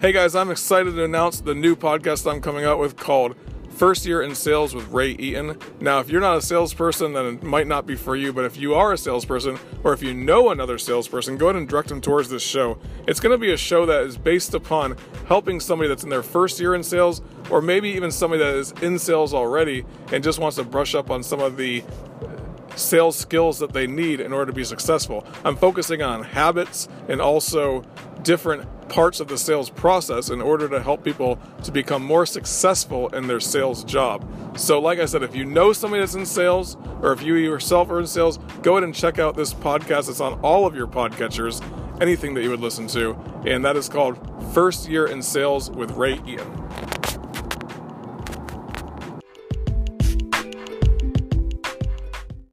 Hey 0.00 0.12
guys, 0.12 0.34
I'm 0.34 0.50
excited 0.50 0.96
to 0.96 1.04
announce 1.04 1.40
the 1.40 1.54
new 1.54 1.74
podcast 1.74 2.30
I'm 2.30 2.42
coming 2.42 2.66
out 2.66 2.78
with 2.78 2.94
called 2.94 3.36
First 3.74 4.06
Year 4.06 4.22
in 4.22 4.34
Sales 4.36 4.74
with 4.74 4.88
Ray 4.88 5.10
Eaton. 5.12 5.58
Now, 5.80 5.98
if 5.98 6.08
you're 6.08 6.20
not 6.20 6.36
a 6.36 6.42
salesperson, 6.42 7.12
then 7.12 7.26
it 7.26 7.42
might 7.42 7.66
not 7.66 7.86
be 7.86 7.96
for 7.96 8.14
you, 8.14 8.32
but 8.32 8.44
if 8.44 8.56
you 8.56 8.74
are 8.74 8.92
a 8.92 8.98
salesperson 8.98 9.58
or 9.82 9.92
if 9.92 10.02
you 10.02 10.14
know 10.14 10.50
another 10.50 10.78
salesperson, 10.78 11.36
go 11.36 11.46
ahead 11.46 11.56
and 11.56 11.68
direct 11.68 11.88
them 11.88 12.00
towards 12.00 12.28
this 12.28 12.42
show. 12.42 12.78
It's 13.08 13.18
going 13.18 13.32
to 13.32 13.38
be 13.38 13.52
a 13.52 13.56
show 13.56 13.84
that 13.86 14.04
is 14.04 14.16
based 14.16 14.54
upon 14.54 14.96
helping 15.26 15.58
somebody 15.58 15.88
that's 15.88 16.04
in 16.04 16.08
their 16.08 16.22
first 16.22 16.60
year 16.60 16.74
in 16.74 16.84
sales 16.84 17.20
or 17.50 17.60
maybe 17.60 17.90
even 17.90 18.12
somebody 18.12 18.42
that 18.42 18.54
is 18.54 18.70
in 18.80 18.98
sales 18.98 19.34
already 19.34 19.84
and 20.12 20.22
just 20.22 20.38
wants 20.38 20.56
to 20.56 20.64
brush 20.64 20.94
up 20.94 21.10
on 21.10 21.22
some 21.22 21.40
of 21.40 21.56
the 21.56 21.82
sales 22.76 23.16
skills 23.16 23.58
that 23.58 23.72
they 23.72 23.86
need 23.86 24.20
in 24.20 24.32
order 24.32 24.46
to 24.46 24.52
be 24.52 24.64
successful. 24.64 25.26
I'm 25.44 25.56
focusing 25.56 26.00
on 26.00 26.22
habits 26.22 26.88
and 27.08 27.20
also 27.20 27.82
different 28.22 28.66
parts 28.88 29.20
of 29.20 29.28
the 29.28 29.38
sales 29.38 29.70
process 29.70 30.30
in 30.30 30.40
order 30.40 30.68
to 30.68 30.82
help 30.82 31.04
people 31.04 31.38
to 31.62 31.72
become 31.72 32.04
more 32.04 32.26
successful 32.26 33.08
in 33.08 33.26
their 33.26 33.40
sales 33.40 33.84
job. 33.84 34.26
So, 34.56 34.80
like 34.80 34.98
I 34.98 35.04
said, 35.06 35.22
if 35.22 35.34
you 35.34 35.44
know 35.44 35.72
somebody 35.72 36.00
that's 36.00 36.14
in 36.14 36.26
sales 36.26 36.76
or 37.02 37.12
if 37.12 37.22
you 37.22 37.34
yourself 37.34 37.90
are 37.90 38.00
in 38.00 38.06
sales, 38.06 38.38
go 38.62 38.72
ahead 38.72 38.84
and 38.84 38.94
check 38.94 39.18
out 39.18 39.36
this 39.36 39.52
podcast. 39.52 40.08
It's 40.08 40.20
on 40.20 40.38
all 40.40 40.66
of 40.66 40.74
your 40.74 40.86
podcatchers, 40.86 41.62
anything 42.00 42.34
that 42.34 42.42
you 42.42 42.50
would 42.50 42.60
listen 42.60 42.86
to, 42.88 43.14
and 43.46 43.64
that 43.64 43.76
is 43.76 43.88
called 43.88 44.18
First 44.54 44.88
Year 44.88 45.06
in 45.06 45.22
Sales 45.22 45.70
with 45.70 45.90
Ray 45.92 46.20
Eaton. 46.26 46.64